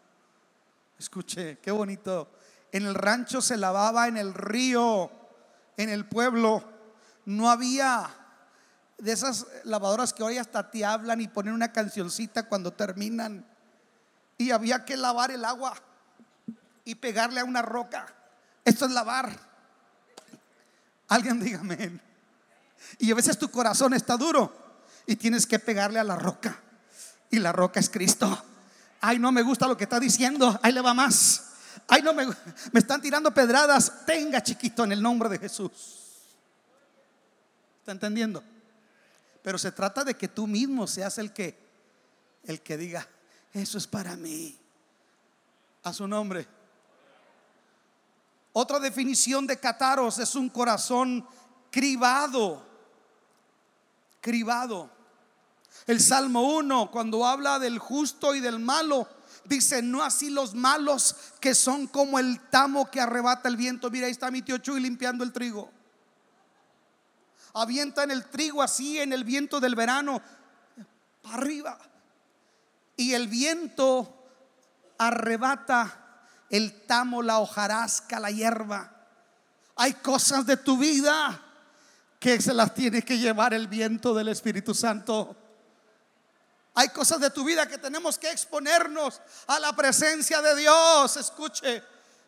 [0.98, 2.30] Escuche, qué bonito.
[2.70, 5.10] En el rancho se lavaba en el río,
[5.76, 6.62] en el pueblo.
[7.24, 8.08] No había
[8.98, 13.46] de esas lavadoras que hoy hasta te hablan y ponen una cancioncita cuando terminan.
[14.38, 15.74] Y había que lavar el agua
[16.84, 18.06] y pegarle a una roca.
[18.64, 19.43] Esto es lavar.
[21.14, 22.00] Alguien dígame.
[22.98, 24.52] Y a veces tu corazón está duro
[25.06, 26.60] y tienes que pegarle a la roca.
[27.30, 28.44] Y la roca es Cristo.
[29.00, 30.58] Ay, no me gusta lo que está diciendo.
[30.60, 31.52] Ahí le va más.
[31.86, 34.04] Ay, no me, me están tirando pedradas.
[34.04, 35.70] Tenga chiquito en el nombre de Jesús.
[37.78, 38.42] ¿Está entendiendo?
[39.40, 41.56] Pero se trata de que tú mismo seas el que
[42.42, 43.06] el que diga,
[43.52, 44.58] eso es para mí.
[45.84, 46.44] A su nombre.
[48.56, 51.26] Otra definición de cataros es un corazón
[51.72, 52.64] cribado.
[54.20, 54.88] Cribado.
[55.88, 59.08] El Salmo 1, cuando habla del justo y del malo,
[59.44, 63.90] dice, no así los malos que son como el tamo que arrebata el viento.
[63.90, 65.68] Mira, ahí está mi tío Chuy limpiando el trigo.
[67.54, 70.22] Avientan el trigo así en el viento del verano,
[71.22, 71.78] para arriba.
[72.96, 74.14] Y el viento
[74.96, 76.03] arrebata
[76.50, 78.90] el tamo, la hojarasca, la hierba.
[79.76, 81.40] Hay cosas de tu vida
[82.18, 85.36] que se las tiene que llevar el viento del Espíritu Santo.
[86.74, 91.16] Hay cosas de tu vida que tenemos que exponernos a la presencia de Dios.
[91.16, 91.82] Escuche,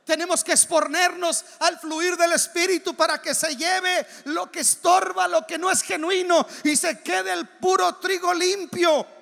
[0.04, 5.44] tenemos que exponernos al fluir del Espíritu para que se lleve lo que estorba, lo
[5.46, 9.15] que no es genuino y se quede el puro trigo limpio.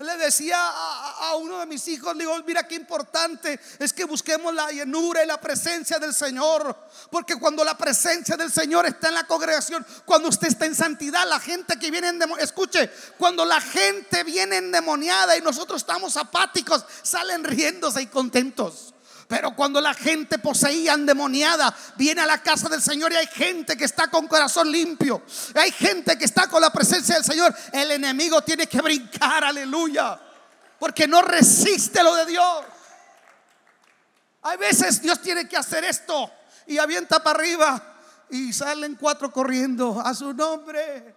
[0.00, 4.54] Le decía a, uno de mis hijos, le digo, mira qué importante es que busquemos
[4.54, 6.76] la llenura y la presencia del Señor.
[7.10, 11.28] Porque cuando la presencia del Señor está en la congregación, cuando usted está en santidad,
[11.28, 16.84] la gente que viene endemoniada, escuche, cuando la gente viene endemoniada y nosotros estamos apáticos,
[17.02, 18.94] salen riéndose y contentos.
[19.28, 23.76] Pero cuando la gente poseía endemoniada viene a la casa del Señor y hay gente
[23.76, 25.22] que está con corazón limpio,
[25.54, 30.18] hay gente que está con la presencia del Señor, el enemigo tiene que brincar, aleluya,
[30.78, 32.64] porque no resiste lo de Dios.
[34.42, 36.30] Hay veces Dios tiene que hacer esto
[36.66, 37.96] y avienta para arriba
[38.30, 41.14] y salen cuatro corriendo a su nombre.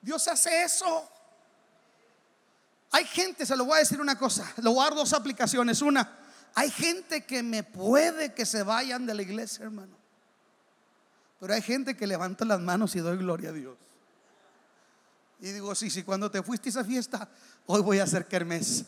[0.00, 1.15] Dios hace eso.
[2.96, 5.82] Hay gente, se lo voy a decir una cosa, lo voy a dar dos aplicaciones.
[5.82, 6.16] Una,
[6.54, 9.94] hay gente que me puede que se vayan de la iglesia, hermano.
[11.38, 13.76] Pero hay gente que levanta las manos y doy gloria a Dios.
[15.40, 17.28] Y digo, sí, sí, cuando te fuiste a esa fiesta,
[17.66, 18.86] hoy voy a hacer kermés.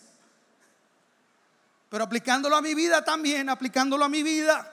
[1.90, 4.72] Pero aplicándolo a mi vida también, aplicándolo a mi vida,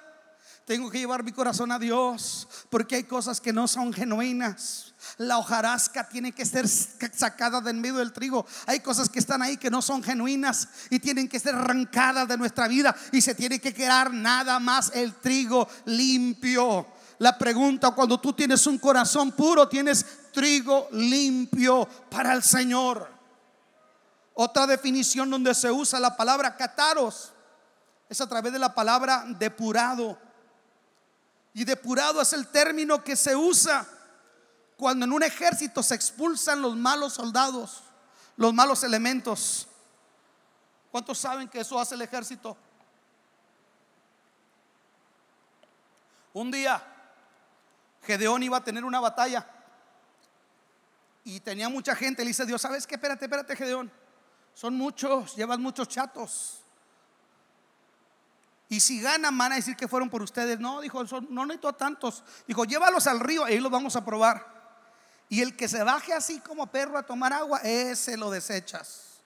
[0.65, 4.93] tengo que llevar mi corazón a Dios, porque hay cosas que no son genuinas.
[5.17, 8.45] La hojarasca tiene que ser sacada de medio del trigo.
[8.65, 12.37] Hay cosas que están ahí que no son genuinas y tienen que ser arrancadas de
[12.37, 16.87] nuestra vida y se tiene que quedar nada más el trigo limpio.
[17.19, 23.07] La pregunta, cuando tú tienes un corazón puro, tienes trigo limpio para el Señor.
[24.33, 27.31] Otra definición donde se usa la palabra cataros
[28.09, 30.24] es a través de la palabra depurado.
[31.55, 33.87] Y depurado es el término que se usa
[34.75, 37.81] cuando en un ejército se expulsan los malos soldados,
[38.35, 39.65] los malos elementos.
[40.91, 42.57] ¿Cuántos saben que eso hace el ejército?
[46.33, 46.85] Un día
[48.03, 49.49] Gedeón iba a tener una batalla
[51.23, 52.23] y tenía mucha gente.
[52.25, 52.95] Le dice Dios, ¿sabes qué?
[52.95, 53.89] Espérate, espérate, Gedeón.
[54.53, 56.64] Son muchos, llevan muchos chatos.
[58.67, 60.59] Y si ganan, van a decir que fueron por ustedes.
[60.59, 62.23] No, dijo, no necesito a tantos.
[62.47, 64.55] Dijo, llévalos al río, ahí los vamos a probar.
[65.29, 69.19] Y el que se baje así como perro a tomar agua, ese lo desechas.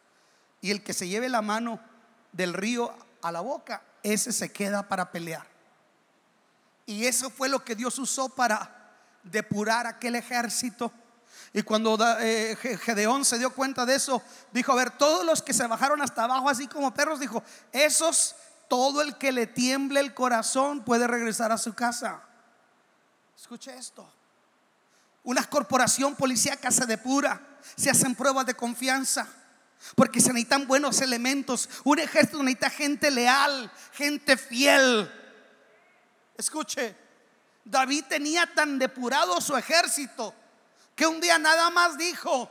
[0.62, 1.80] Y el que se lleve la mano
[2.32, 5.48] del río a la boca, ese se queda para pelear.
[6.86, 8.76] Y eso fue lo que Dios usó para
[9.24, 10.92] depurar aquel ejército.
[11.54, 14.22] Y cuando eh, Gedeón se dio cuenta de eso,
[14.52, 18.36] dijo, a ver, todos los que se bajaron hasta abajo así como perros, dijo, esos,
[18.70, 22.24] todo el que le tiemble el corazón puede regresar a su casa.
[23.36, 24.10] Escuche esto.
[25.24, 27.42] Una corporación policíaca se depura,
[27.76, 29.28] se hacen pruebas de confianza.
[29.96, 31.70] Porque se necesitan buenos elementos.
[31.84, 35.10] Un ejército necesita gente leal, gente fiel.
[36.38, 36.96] Escuche,
[37.64, 40.34] David tenía tan depurado su ejército
[40.96, 42.50] que un día nada más dijo,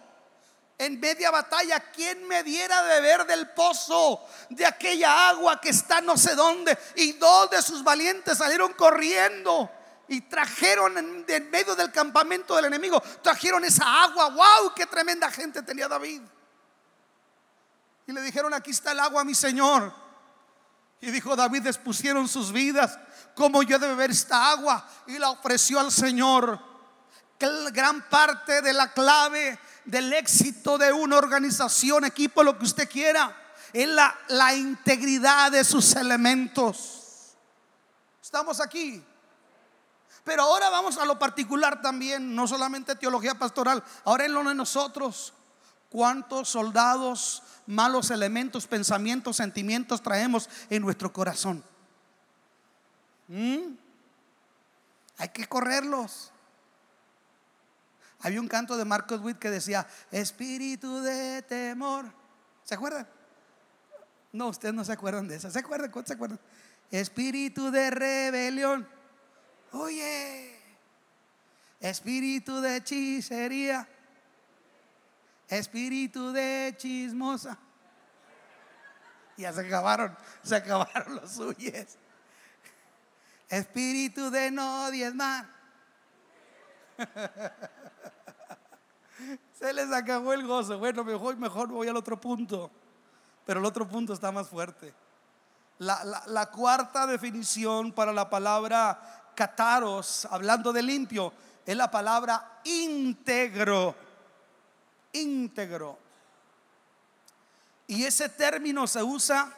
[0.78, 6.00] en media batalla, ¿quién me diera de beber del pozo de aquella agua que está
[6.00, 6.78] no sé dónde?
[6.94, 9.68] Y dos de sus valientes salieron corriendo
[10.06, 14.28] y trajeron en, en medio del campamento del enemigo, trajeron esa agua.
[14.28, 14.72] ¡Wow!
[14.74, 16.22] ¡Qué tremenda gente tenía David!
[18.06, 19.92] Y le dijeron, aquí está el agua, mi Señor.
[21.00, 22.98] Y dijo David, expusieron sus vidas,
[23.34, 24.88] como yo de beber esta agua.
[25.08, 26.58] Y la ofreció al Señor.
[27.38, 29.58] Gran parte de la clave
[29.88, 33.34] del éxito de una organización, equipo, lo que usted quiera,
[33.72, 37.34] es la, integridad de sus elementos.
[38.22, 39.02] Estamos aquí.
[40.24, 44.54] Pero ahora vamos a lo particular también, no solamente teología pastoral, ahora en lo de
[44.54, 45.32] nosotros.
[45.88, 51.62] ¿Cuántos soldados malos elementos, pensamientos, sentimientos traemos en nuestro corazón.
[53.28, 53.74] ¿Mm?
[55.18, 56.32] Hay que correrlos.
[58.20, 62.12] Había un canto de Marcos Witt que decía, espíritu de temor.
[62.64, 63.08] ¿Se acuerdan?
[64.32, 65.50] No, ustedes no se acuerdan de eso.
[65.50, 65.90] ¿Se acuerdan?
[65.90, 66.40] ¿Cuántos se acuerdan?
[66.90, 68.88] Espíritu de rebelión.
[69.72, 70.58] Oye,
[71.80, 73.88] espíritu de hechicería
[75.48, 77.58] espíritu de chismosa.
[79.36, 81.96] Ya se acabaron, se acabaron los suyos.
[83.48, 85.46] Espíritu de no diezmar.
[89.52, 90.78] Se les acabó el gozo.
[90.78, 92.70] Bueno, mejor, mejor voy al otro punto.
[93.44, 94.92] Pero el otro punto está más fuerte.
[95.78, 101.32] La, la cuarta definición para la palabra cataros, hablando de limpio,
[101.64, 103.94] es la palabra íntegro
[105.12, 105.98] íntegro.
[107.86, 109.52] Y ese término se usa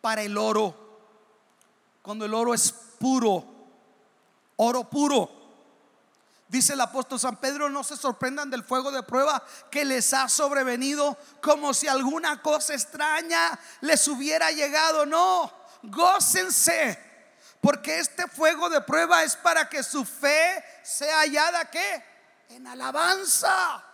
[0.00, 0.74] para el oro.
[2.02, 3.44] Cuando el oro es puro,
[4.56, 5.30] oro puro.
[6.48, 10.28] Dice el apóstol San Pedro, no se sorprendan del fuego de prueba que les ha
[10.28, 15.04] sobrevenido como si alguna cosa extraña les hubiera llegado.
[15.04, 16.98] No, gócense,
[17.60, 22.04] porque este fuego de prueba es para que su fe sea hallada que
[22.48, 23.84] en alabanza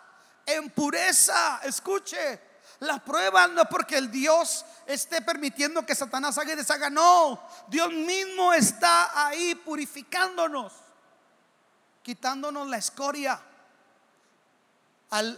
[0.46, 1.60] en pureza.
[1.64, 2.40] Escuche,
[2.80, 7.42] la prueba no porque el Dios esté permitiendo que Satanás haga y deshaga, no.
[7.68, 10.72] Dios mismo está ahí purificándonos,
[12.04, 13.40] quitándonos la escoria.
[15.10, 15.36] Al,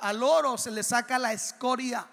[0.00, 2.06] al, oro se le saca la escoria,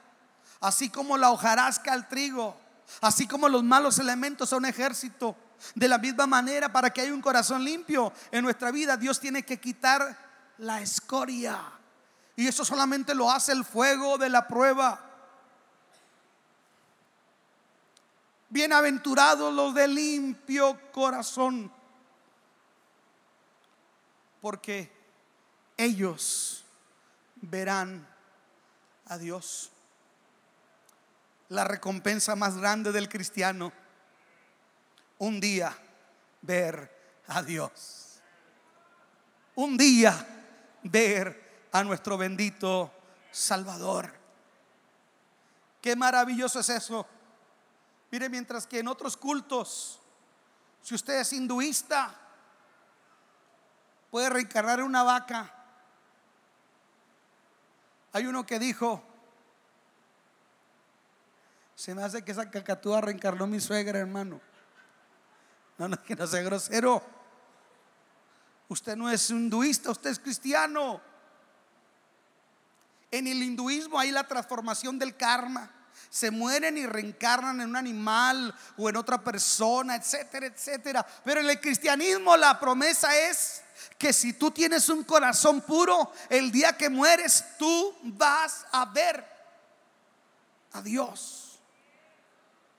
[0.62, 2.58] así como la hojarasca al trigo,
[3.02, 5.38] así como los malos elementos a un ejército.
[5.76, 9.44] De la misma manera, para que haya un corazón limpio en nuestra vida, Dios tiene
[9.44, 10.18] que quitar
[10.58, 11.60] la escoria.
[12.36, 15.00] Y eso solamente lo hace el fuego de la prueba.
[18.50, 21.72] Bienaventurados los de limpio corazón,
[24.44, 24.92] porque
[25.78, 26.66] ellos
[27.36, 28.06] verán
[29.06, 29.72] a Dios.
[31.48, 33.72] La recompensa más grande del cristiano,
[35.20, 35.74] un día
[36.42, 38.20] ver a Dios.
[39.56, 40.28] Un día
[40.84, 42.92] ver a nuestro bendito
[43.32, 44.14] Salvador.
[45.82, 47.08] Qué maravilloso es eso.
[48.12, 50.02] Mire, mientras que en otros cultos,
[50.82, 52.23] si usted es hinduista,
[54.14, 55.52] puede reencarnar en una vaca.
[58.12, 59.02] Hay uno que dijo,
[61.74, 64.40] se me hace que esa cacatúa reencarnó mi suegra, hermano.
[65.80, 67.02] No, no, que no sea grosero.
[68.68, 71.02] Usted no es hinduista, usted es cristiano.
[73.10, 75.72] En el hinduismo hay la transformación del karma.
[76.10, 81.06] Se mueren y reencarnan en un animal o en otra persona, etcétera, etcétera.
[81.24, 83.64] Pero en el cristianismo la promesa es
[83.98, 89.26] que si tú tienes un corazón puro, el día que mueres tú vas a ver
[90.74, 91.60] a Dios.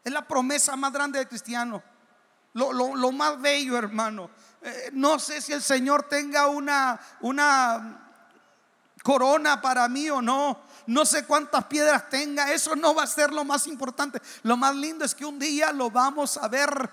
[0.03, 1.83] Es la promesa más grande del cristiano.
[2.53, 4.31] Lo, más bello, hermano.
[4.62, 8.11] Eh, no sé si el Señor tenga una, una
[9.03, 10.61] corona para mí o no.
[10.87, 12.53] No sé cuántas piedras tenga.
[12.53, 14.20] Eso no va a ser lo más importante.
[14.43, 16.91] Lo más lindo es que un día lo vamos a ver.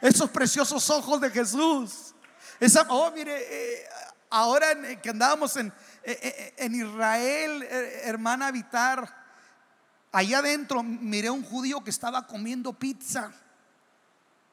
[0.00, 2.14] Esos preciosos ojos de Jesús.
[2.88, 3.88] Oh, mire, eh,
[4.28, 5.72] ahora que andábamos en,
[6.04, 7.62] eh, Israel,
[8.04, 9.16] hermana Habitar,
[10.12, 13.32] allá adentro miré un judío que estaba comiendo pizza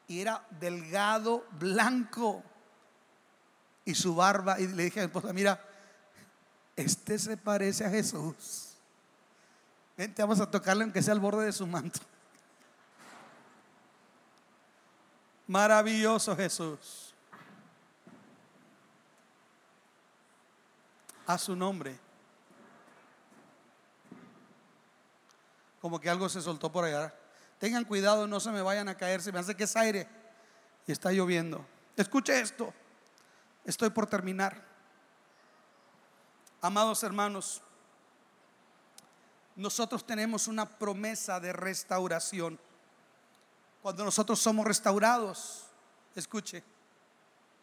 [0.07, 2.43] y era delgado, blanco
[3.83, 4.59] y su barba.
[4.59, 5.61] Y le dije a mi esposa, mira,
[6.75, 8.66] este se parece a Jesús.
[9.97, 11.99] Vente, vamos a tocarle aunque sea al borde de su manto.
[15.47, 17.15] Maravilloso Jesús.
[21.25, 21.97] A su nombre.
[25.81, 27.13] Como que algo se soltó por allá.
[27.59, 29.21] Tengan cuidado, no se me vayan a caer.
[29.21, 30.07] Se me hace que es aire
[30.85, 31.65] y está lloviendo.
[31.95, 32.71] Escuche esto.
[33.65, 34.63] Estoy por terminar.
[36.61, 37.61] Amados hermanos,
[39.57, 42.59] nosotros tenemos una promesa de restauración.
[43.81, 45.65] Cuando nosotros somos restaurados,
[46.15, 46.63] escuche,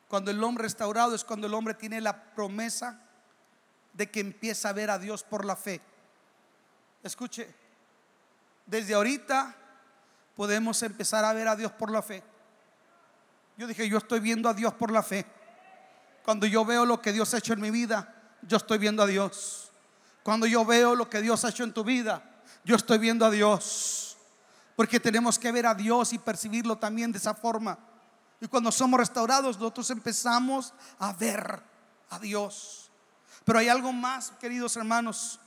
[0.09, 3.01] cuando el hombre restaurado es cuando el hombre tiene la promesa
[3.92, 5.80] de que empieza a ver a Dios por la fe.
[7.05, 7.55] Escuche,
[8.66, 9.55] desde ahorita
[10.34, 12.24] podemos empezar a ver a Dios por la fe.
[13.57, 15.24] Yo dije, yo estoy viendo a Dios por la fe.
[16.24, 19.07] Cuando yo veo lo que Dios ha hecho en mi vida, yo estoy viendo a
[19.07, 19.70] Dios.
[20.25, 22.22] Cuando yo veo lo que Dios ha hecho en tu vida,
[22.64, 24.16] yo estoy viendo a Dios.
[24.75, 27.79] Porque tenemos que ver a Dios y percibirlo también de esa forma.
[28.41, 31.62] Y cuando somos restaurados, nosotros empezamos a ver
[32.09, 32.91] a Dios.
[33.45, 35.39] Pero hay algo más, queridos hermanos.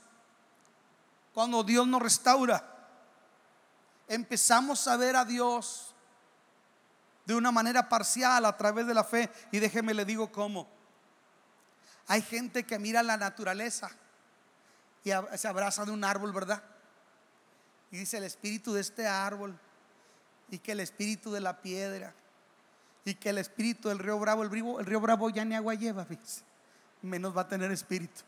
[1.34, 2.64] Cuando Dios nos restaura,
[4.06, 5.92] empezamos a ver a Dios
[7.26, 9.28] de una manera parcial a través de la fe.
[9.50, 10.68] Y déjeme le digo cómo.
[12.06, 13.90] Hay gente que mira la naturaleza
[15.36, 16.62] se abraza de un árbol, ¿verdad?
[17.90, 19.58] Y dice el espíritu de este árbol
[20.50, 22.14] y que el espíritu de la piedra
[23.04, 26.06] y que el espíritu del río Bravo, el río, Bravo ya ni agua lleva,
[27.02, 28.22] menos va a tener espíritu.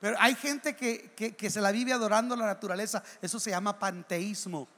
[0.00, 4.68] Pero hay gente que, que, se la vive adorando la naturaleza, eso se llama panteísmo.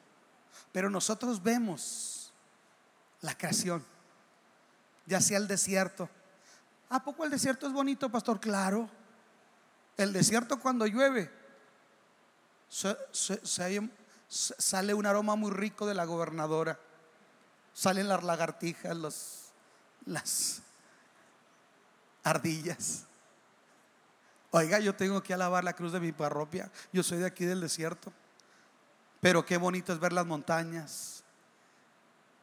[0.73, 2.33] Pero nosotros vemos
[3.21, 3.85] la creación,
[5.07, 6.09] ya sea el desierto,
[6.91, 8.41] ¿A poco el desierto es bonito, pastor?
[8.41, 8.89] Claro.
[9.99, 11.31] El desierto cuando llueve
[14.29, 16.79] sale un aroma muy rico de la gobernadora.
[17.75, 18.97] Salen las lagartijas,
[20.07, 20.63] las
[22.23, 23.05] ardillas.
[24.51, 26.71] Oiga, yo tengo que alabar la cruz de mi parroquia.
[26.93, 28.13] Yo soy de aquí del desierto.
[29.21, 31.25] Pero qué bonito es ver las montañas.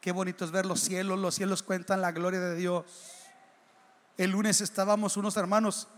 [0.00, 1.18] Qué bonito es ver los cielos.
[1.18, 2.84] Los cielos cuentan la gloria de Dios.
[4.18, 5.88] El lunes estábamos unos hermanos,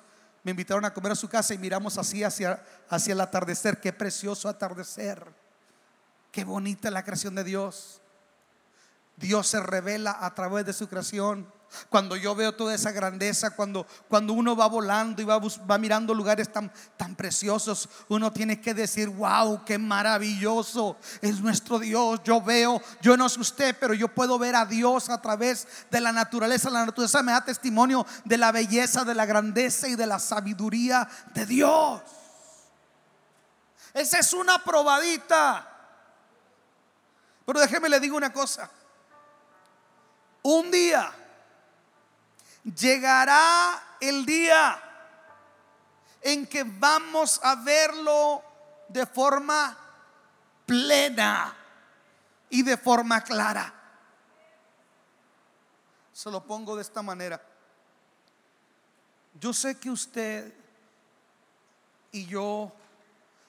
[0.45, 3.81] me invitaron a comer a su casa y miramos así hacia, hacia el atardecer.
[3.81, 5.27] Qué precioso atardecer.
[6.33, 8.01] Qué bonita la creación de Dios.
[9.17, 11.53] Dios se revela a través de su creación.
[11.91, 16.15] Cuando yo veo toda esa grandeza, cuando, cuando uno va volando y va, va mirando
[16.15, 22.21] lugares tan, tan preciosos, uno tiene que decir, wow, qué maravilloso es nuestro Dios.
[22.25, 26.01] Yo veo, yo no sé usted, pero yo puedo ver a Dios a través de
[26.01, 26.71] la naturaleza.
[26.71, 31.09] La naturaleza me da testimonio de la belleza, de la grandeza y de la sabiduría
[31.35, 32.03] de Dios.
[33.93, 35.67] Esa es una probadita.
[37.45, 38.71] Pero déjeme le digo una cosa.
[40.43, 41.13] Un día
[42.75, 44.83] llegará el día
[46.23, 48.43] en que vamos a verlo
[48.89, 49.77] de forma
[50.67, 51.55] plena
[52.51, 53.73] y de forma clara.
[56.13, 57.41] Se lo pongo de esta manera.
[59.41, 60.53] Yo sé que usted
[62.11, 62.73] y yo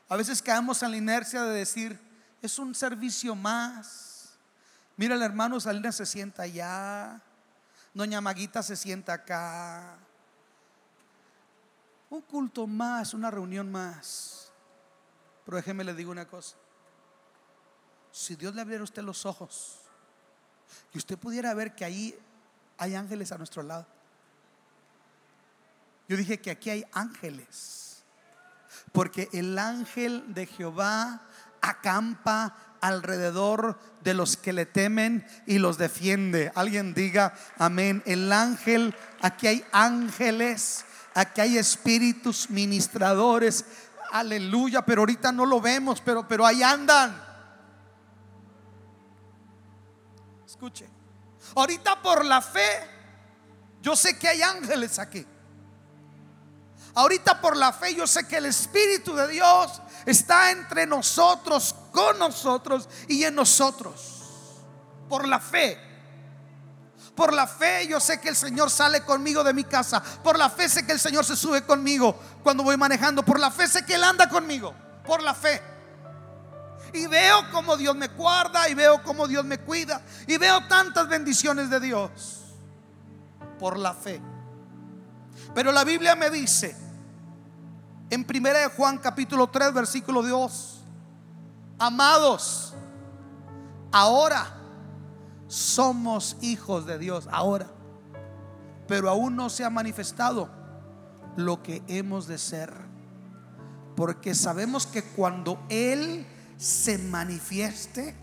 [0.08, 2.00] a veces caemos en la inercia de decir,
[2.42, 4.32] es un servicio más.
[4.98, 7.22] Mira, el hermano Salinas se sienta allá.
[8.00, 9.98] Doña Maguita se sienta acá.
[12.10, 14.54] Un culto más, una reunión más.
[15.44, 16.56] Pero déjeme le digo una cosa.
[18.10, 19.80] Si Dios le abriera a usted los ojos
[20.94, 22.18] y usted pudiera ver que ahí
[22.78, 23.86] hay ángeles a nuestro lado.
[26.08, 28.06] Yo dije que aquí hay ángeles.
[28.94, 31.24] Porque el ángel de Jehová
[31.60, 36.52] acampa alrededor de los que le temen y los defiende.
[36.56, 38.04] Alguien diga amén.
[38.06, 43.66] El ángel, aquí hay ángeles, aquí hay espíritus ministradores.
[44.12, 47.22] Aleluya, pero ahorita no lo vemos, pero, pero ahí andan.
[50.46, 50.90] Escuche.
[51.56, 52.70] Ahorita por la fe,
[53.82, 55.26] yo sé que hay ángeles aquí.
[56.96, 62.18] Ahorita por la fe yo sé que el Espíritu de Dios está entre nosotros, con
[62.20, 64.62] nosotros y en nosotros.
[65.08, 65.78] Por la fe.
[67.16, 70.02] Por la fe yo sé que el Señor sale conmigo de mi casa.
[70.24, 73.24] Por la fe sé que el Señor se sube conmigo cuando voy manejando.
[73.24, 74.74] Por la fe sé que Él anda conmigo.
[75.06, 75.62] Por la fe.
[76.94, 80.02] Y veo como Dios me guarda y veo como Dios me cuida.
[80.28, 82.56] Y veo tantas bendiciones de Dios.
[83.60, 84.22] Por la fe.
[85.54, 86.90] Pero la Biblia me dice
[88.10, 90.79] en 1 de Juan capítulo 3 versículo 2,
[91.80, 92.74] amados,
[93.92, 94.58] ahora
[95.48, 97.68] somos hijos de Dios, ahora,
[98.88, 100.50] pero aún no se ha manifestado
[101.36, 102.74] lo que hemos de ser,
[103.96, 106.26] porque sabemos que cuando Él
[106.58, 108.16] se manifieste,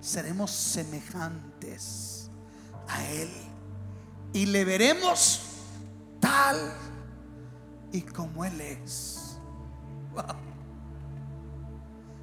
[0.00, 2.30] seremos semejantes
[2.88, 3.30] a Él.
[4.32, 5.40] Y le veremos
[6.20, 6.56] tal
[7.92, 9.38] y como Él es.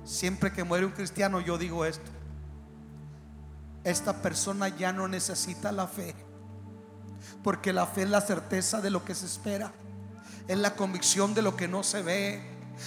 [0.06, 2.12] Siempre que muere un cristiano yo digo esto.
[3.84, 6.16] Esta persona ya no necesita la fe.
[7.44, 9.74] Porque la fe es la certeza de lo que se espera.
[10.48, 12.42] Es la convicción de lo que no se ve.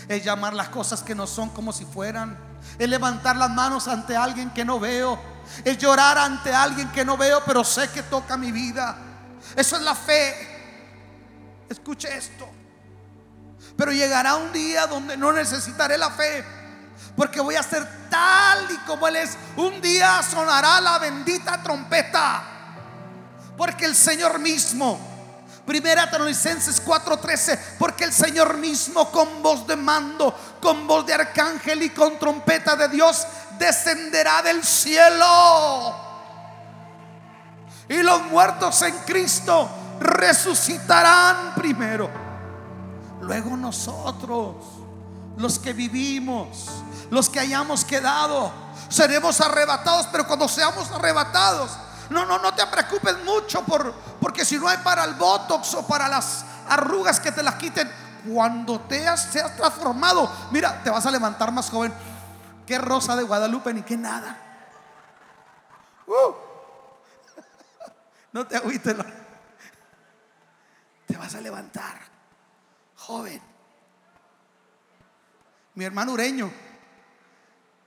[0.09, 2.39] Es llamar las cosas que no son como si fueran.
[2.79, 5.19] Es levantar las manos ante alguien que no veo.
[5.65, 8.97] Es llorar ante alguien que no veo, pero sé que toca mi vida.
[9.57, 10.35] Eso es la fe.
[11.69, 12.49] Escuche esto.
[13.77, 16.45] Pero llegará un día donde no necesitaré la fe.
[17.19, 19.37] Porque voy a ser tal y como Él es.
[19.57, 22.45] Un día sonará la bendita trompeta.
[23.57, 25.01] Porque el Señor mismo,
[25.67, 31.83] Primera Tesalonicenses 4:13, porque el Señor mismo con voz de mando, con voz de arcángel
[31.83, 33.27] y con trompeta de Dios
[33.59, 35.97] descenderá del cielo.
[37.89, 42.09] Y los muertos en Cristo resucitarán primero.
[43.23, 44.78] Luego nosotros,
[45.39, 46.67] los que vivimos,
[47.11, 48.53] los que hayamos quedado,
[48.89, 51.71] seremos arrebatados, pero cuando seamos arrebatados,
[52.11, 55.87] no, no, no te preocupes mucho por, porque si no hay para el botox o
[55.87, 57.91] para las arrugas que te las quiten,
[58.27, 61.93] cuando te seas transformado, mira, te vas a levantar más joven
[62.67, 64.37] que Rosa de Guadalupe ni que nada.
[66.07, 66.35] Uh.
[68.31, 68.95] No te agüites
[71.07, 71.99] te vas a levantar,
[72.95, 73.41] joven.
[75.79, 76.51] Mi hermano Ureño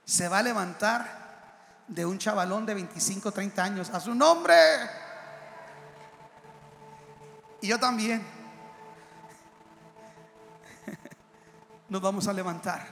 [0.06, 4.54] se va a levantar de un chavalón de 25, 30 años a su nombre.
[7.60, 8.26] Y yo también.
[11.90, 12.86] Nos vamos a levantar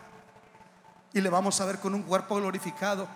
[1.15, 3.09] y le vamos a ver con un cuerpo glorificado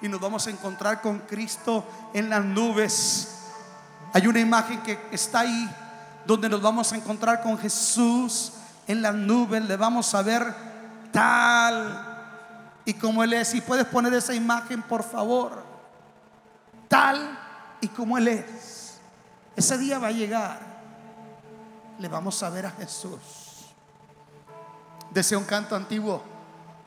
[0.00, 1.84] y nos vamos a encontrar con Cristo
[2.14, 3.44] en las nubes.
[4.14, 5.70] Hay una imagen que está ahí
[6.24, 8.54] donde nos vamos a encontrar con Jesús
[8.86, 10.65] en las nubes, le vamos a ver
[11.16, 13.48] tal y como Él es.
[13.48, 15.64] Si puedes poner esa imagen, por favor,
[16.88, 17.38] tal
[17.80, 19.00] y como Él es.
[19.56, 20.60] Ese día va a llegar,
[21.98, 23.18] le vamos a ver a Jesús.
[25.10, 26.22] Desea un canto antiguo.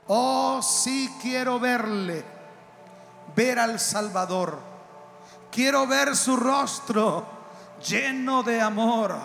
[0.05, 2.23] Oh, sí quiero verle,
[3.35, 4.59] ver al Salvador.
[5.51, 7.25] Quiero ver su rostro
[7.83, 9.15] lleno de amor.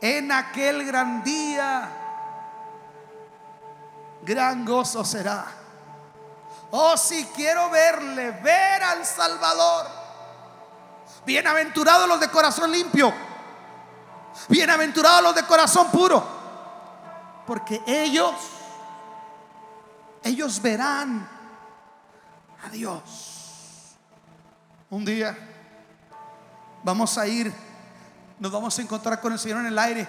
[0.00, 1.99] En aquel gran día,
[4.22, 5.46] gran gozo será.
[6.70, 9.86] Oh, si quiero verle, ver al Salvador.
[11.26, 13.12] Bienaventurados los de corazón limpio.
[14.48, 16.24] Bienaventurados los de corazón puro.
[17.46, 18.34] Porque ellos,
[20.22, 21.28] ellos verán
[22.64, 23.96] a Dios.
[24.90, 25.36] Un día
[26.82, 27.52] vamos a ir
[28.40, 30.08] nos vamos a encontrar con el Señor en el aire.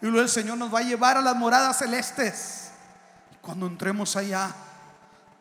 [0.00, 2.67] Y luego el Señor nos va a llevar a las moradas celestes.
[3.48, 4.50] Cuando entremos allá,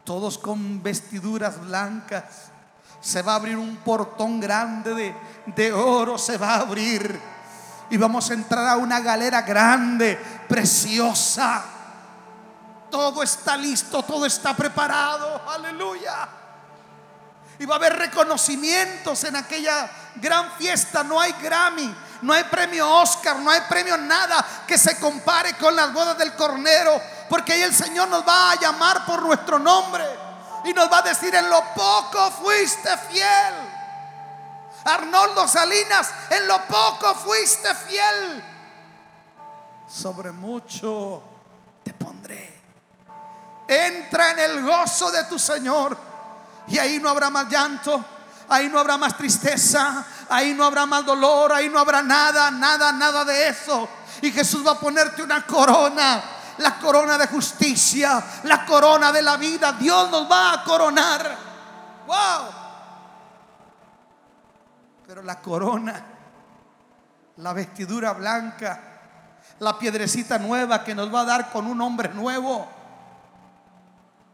[0.06, 2.24] todos con vestiduras blancas,
[3.02, 5.16] se va a abrir un portón grande de,
[5.48, 7.20] de oro, se va a abrir.
[7.90, 11.66] Y vamos a entrar a una galera grande, preciosa.
[12.90, 15.42] Todo está listo, todo está preparado.
[15.46, 16.30] Aleluya.
[17.60, 21.04] Y va a haber reconocimientos en aquella gran fiesta.
[21.04, 25.76] No hay Grammy, no hay premio Oscar, no hay premio nada que se compare con
[25.76, 27.02] las bodas del Cordero.
[27.30, 30.06] Porque ahí el Señor nos va a llamar por nuestro nombre.
[30.66, 33.54] Y nos va a decir, en lo poco fuiste fiel.
[34.86, 38.44] Arnoldo Salinas, en lo poco fuiste fiel.
[39.88, 41.24] Sobre mucho
[41.84, 42.62] te pondré.
[43.68, 45.98] Entra en el gozo de tu Señor.
[46.68, 48.04] Y ahí no habrá más llanto.
[48.50, 52.94] Ahí no habrá más tristeza, ahí no habrá más dolor, ahí no habrá nada, nada,
[52.94, 53.90] nada de eso.
[54.22, 56.24] Y Jesús va a ponerte una corona,
[56.58, 59.74] la corona de justicia, la corona de la vida.
[59.74, 61.38] Dios nos va a coronar.
[62.08, 62.54] ¡Wow!
[65.06, 66.06] Pero la corona,
[67.38, 68.82] la vestidura blanca,
[69.60, 72.66] la piedrecita nueva que nos va a dar con un hombre nuevo,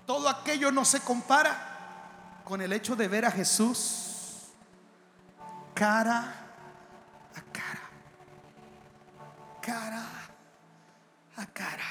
[0.05, 4.02] todo aquello no se compara con el hecho de ver a Jesús
[5.73, 6.33] cara
[7.35, 7.81] a cara.
[9.61, 10.03] Cara
[11.37, 11.83] a cara.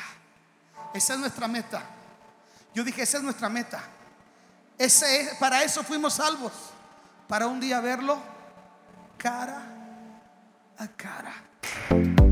[0.95, 1.83] Esa es nuestra meta.
[2.75, 3.83] Yo dije, esa es nuestra meta.
[4.79, 6.53] Ese es, para eso fuimos salvos.
[7.29, 8.19] Para un día verlo
[9.19, 9.63] cara
[10.79, 12.32] a cara.